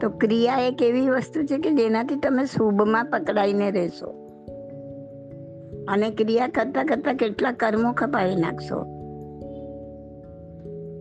તો 0.00 0.08
ક્રિયા 0.10 0.58
એક 0.58 0.82
એવી 0.82 1.08
વસ્તુ 1.08 1.42
છે 1.42 1.58
કે 1.58 1.70
જેનાથી 1.70 2.14
તમે 2.14 2.44
શુભમાં 2.44 3.04
પકડાઈને 3.04 3.70
રહેશો. 3.70 4.06
અને 5.88 6.10
ક્રિયા 6.10 6.48
કરતાં 6.48 6.86
કરતાં 6.86 7.14
કેટલા 7.14 7.52
કર્મો 7.52 7.92
ખપાવી 7.92 8.36
નાખશો. 8.36 8.84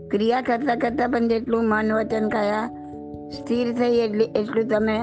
ક્રિયા 0.08 0.42
કરતાં 0.42 0.78
કરતાં 0.78 1.10
પણ 1.10 1.28
જેટલું 1.28 1.70
મન, 1.70 1.92
વચન, 1.92 2.30
કાયા 2.30 2.70
સ્થિર 3.38 3.74
થઈ 3.74 3.96
એટલી 3.96 4.24
એટલું 4.24 4.68
તમે 4.68 5.00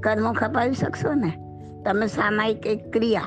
કર્મો 0.00 0.32
ખપાવી 0.32 0.72
શકશો 0.72 1.14
ને? 1.14 1.32
તમે 1.84 2.06
સામાયિક 2.06 2.66
એક 2.66 2.92
ક્રિયા 2.92 3.22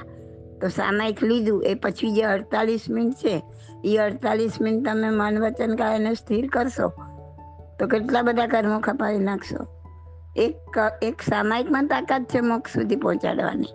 તો 0.62 0.68
સામાયિક 0.68 1.24
લીધું. 1.24 1.64
એ 1.64 1.74
પછી 1.74 2.12
જે 2.12 2.22
અડતાલીસ 2.22 2.90
મિનિટ 2.90 3.14
છે, 3.14 3.44
એ 3.86 3.98
અડતાલીસ 3.98 4.62
મિનિટ 4.62 4.86
તમે 4.86 5.10
મન 5.10 5.40
વચન 5.44 5.76
કાયને 5.76 6.14
સ્થિર 6.14 6.48
કરશો, 6.48 6.88
તો 7.80 7.88
કેટલા 7.88 8.22
બધા 8.22 8.48
કર્મો 8.48 8.80
ખપાવી 8.80 9.18
નાખશો? 9.18 9.66
એક 10.36 10.80
એક 11.02 11.22
સામાયિકમાં 11.22 11.88
તાકાત 11.88 12.24
છે 12.24 12.40
મોક્ષ 12.40 12.74
સુધી 12.74 12.96
પહોંચાડવાની. 12.96 13.70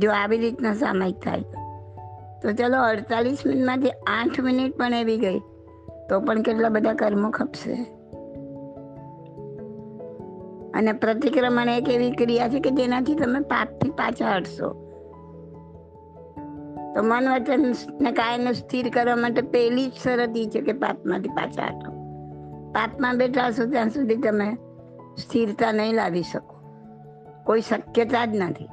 જો 0.00 0.10
આવી 0.10 0.38
રીતના 0.38 0.74
સામાયિક 0.74 1.24
થાય. 1.24 1.40
તો 2.42 2.52
ચલો 2.52 2.82
અડતાલીસ 2.82 3.46
મિનિટમાંથી 3.46 3.90
આઠ 3.90 4.40
મિનિટ 4.40 4.76
પણ 4.76 4.94
એવી 4.94 5.16
ગઈ, 5.16 5.38
તો 6.08 6.20
પણ 6.20 6.42
કેટલા 6.42 6.68
બધા 6.68 6.94
કર્મો 6.94 7.30
ખપશે? 7.30 7.86
અને 10.74 10.92
પ્રતિક્રમણ 10.92 11.68
એક 11.68 11.88
એવી 11.88 12.10
ક્રિયા 12.10 12.48
છે 12.48 12.60
કે 12.60 12.70
જેનાથી 12.70 13.14
તમે 13.14 13.40
પાપથી 13.40 13.90
પાછા 13.90 14.36
હટશો. 14.36 14.89
તો 17.00 17.06
મન 17.06 17.28
વચન 17.28 17.74
ને 18.00 18.12
કાયને 18.12 18.52
સ્થિર 18.52 18.90
કરવા 18.90 19.16
માટે 19.16 19.42
પહેલી 19.42 19.86
જ 19.86 19.92
શરત 19.92 20.36
એ 20.36 20.46
છે 20.46 20.60
કે 20.60 20.72
પાપમાંથી 20.72 21.28
પાછા 21.28 21.66
હટો. 21.66 21.92
પાપમાં 22.72 23.18
બેઠા 23.18 23.46
હશો 23.46 23.64
ત્યાં 23.64 23.90
સુધી 23.90 24.16
તમે 24.16 24.54
સ્થિરતા 25.18 25.72
નહીં 25.72 25.94
લાવી 25.94 26.22
શકો. 26.22 26.56
કોઈ 27.44 27.60
શક્યતા 27.60 28.24
જ 28.24 28.28
નથી. 28.34 28.64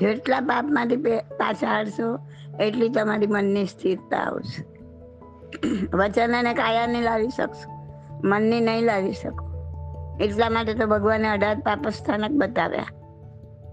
જેટલા 0.00 0.40
પાપમાંથી 0.40 0.96
પાછા 1.16 1.80
હટશો, 1.80 2.18
એટલી 2.60 2.88
તમારી 2.88 3.26
મનની 3.26 3.66
સ્થિરતા 3.66 4.16
આવશે. 4.16 4.64
વચન 5.96 6.36
અને 6.36 6.54
નહીં 6.86 7.02
લાવી 7.02 7.28
શકશો. 7.28 7.70
મનની 8.24 8.60
નહીં 8.60 8.82
લાવી 8.82 9.12
શકો. 9.12 9.46
એટલા 10.20 10.50
માટે 10.50 10.74
તો 10.74 10.86
ભગવાને 10.86 11.28
અઢાર 11.28 11.58
પાપસ્થાનક 11.58 12.30
બતાવ્યા. 12.30 12.86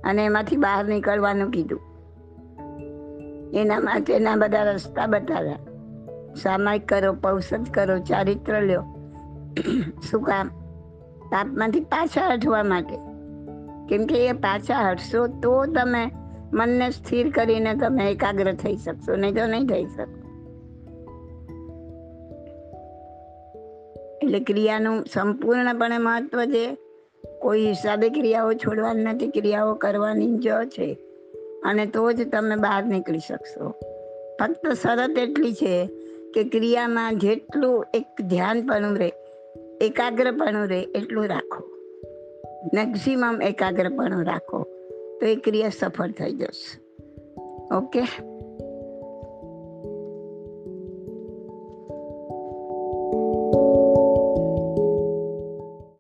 અને 0.03 0.25
એમાંથી 0.25 0.57
બહાર 0.57 0.85
નીકળવાનું 0.85 1.51
કીધું. 1.51 1.92
એના 3.53 3.79
માટેના 3.79 4.35
બધા 4.35 4.63
રસ્તા 4.63 5.05
બતાવ્યા. 5.05 5.57
સામાયિક 6.35 6.87
કરો 6.87 7.13
પૌષધ 7.13 7.71
કરો, 7.73 7.99
ચારિત્ર 7.99 8.61
લ્યો. 8.61 8.81
શું 10.11 10.21
કામ? 10.21 10.47
પાપમાંથી 11.31 11.79
પાછા 11.79 12.27
હટવા 12.27 12.63
માટે. 12.63 12.95
કેમ 13.89 14.05
કે 14.05 14.27
એ 14.27 14.31
પાછા 14.31 14.89
હટશો 14.89 15.27
તો 15.27 15.65
તમે 15.65 16.11
મનને 16.53 16.89
સ્થિર 16.89 17.31
કરીને 17.31 17.75
તમે 17.75 18.11
એકાગ્ર 18.11 18.53
થઈ 18.53 18.75
શકશો, 18.75 19.15
નહીં 19.15 19.35
તો 19.35 19.45
નહીં 19.45 19.67
થઈ 19.67 19.85
શકો 19.85 20.23
એટલે 24.23 24.39
ક્રિયાનું 24.39 25.05
સંપૂર્ણપણે 25.13 25.97
મહત્વ 25.97 26.45
છે. 26.45 26.77
કોઈ 27.41 27.65
હિસાબે 27.65 28.09
ક્રિયાઓ 28.09 28.53
છોડવાની 28.53 29.03
નથી, 29.03 29.27
ક્રિયાઓ 29.27 29.73
કરવાની 29.73 30.37
જ 30.37 30.49
છે. 30.49 30.97
અને 31.65 31.85
તો 31.85 32.11
જ 32.11 32.29
તમે 32.31 32.55
બહાર 32.55 32.83
નીકળી 32.83 33.19
શકશો. 33.19 33.69
ફક્ત 34.39 34.73
શરત 34.73 35.17
એટલી 35.17 35.53
છે 35.53 35.85
કે 36.33 36.43
ક્રિયામાં 36.43 37.17
જેટલું 37.17 37.85
એક 37.93 38.21
ધ્યાનપણું 38.21 38.97
રહે, 38.97 39.11
એકાગ્રપણું 39.81 40.67
રહે 40.67 40.81
એટલું 40.81 41.27
રાખો. 41.27 41.63
મેક્સિમમ 42.73 43.41
એકાગ્રપણું 43.41 44.23
રાખો 44.23 44.63
તો 45.21 45.25
એ 45.25 45.35
ક્રિયા 45.35 45.69
સફળ 45.69 46.11
થઈ 46.11 46.31
જશે. 46.31 46.83
ઓકે 47.75 48.32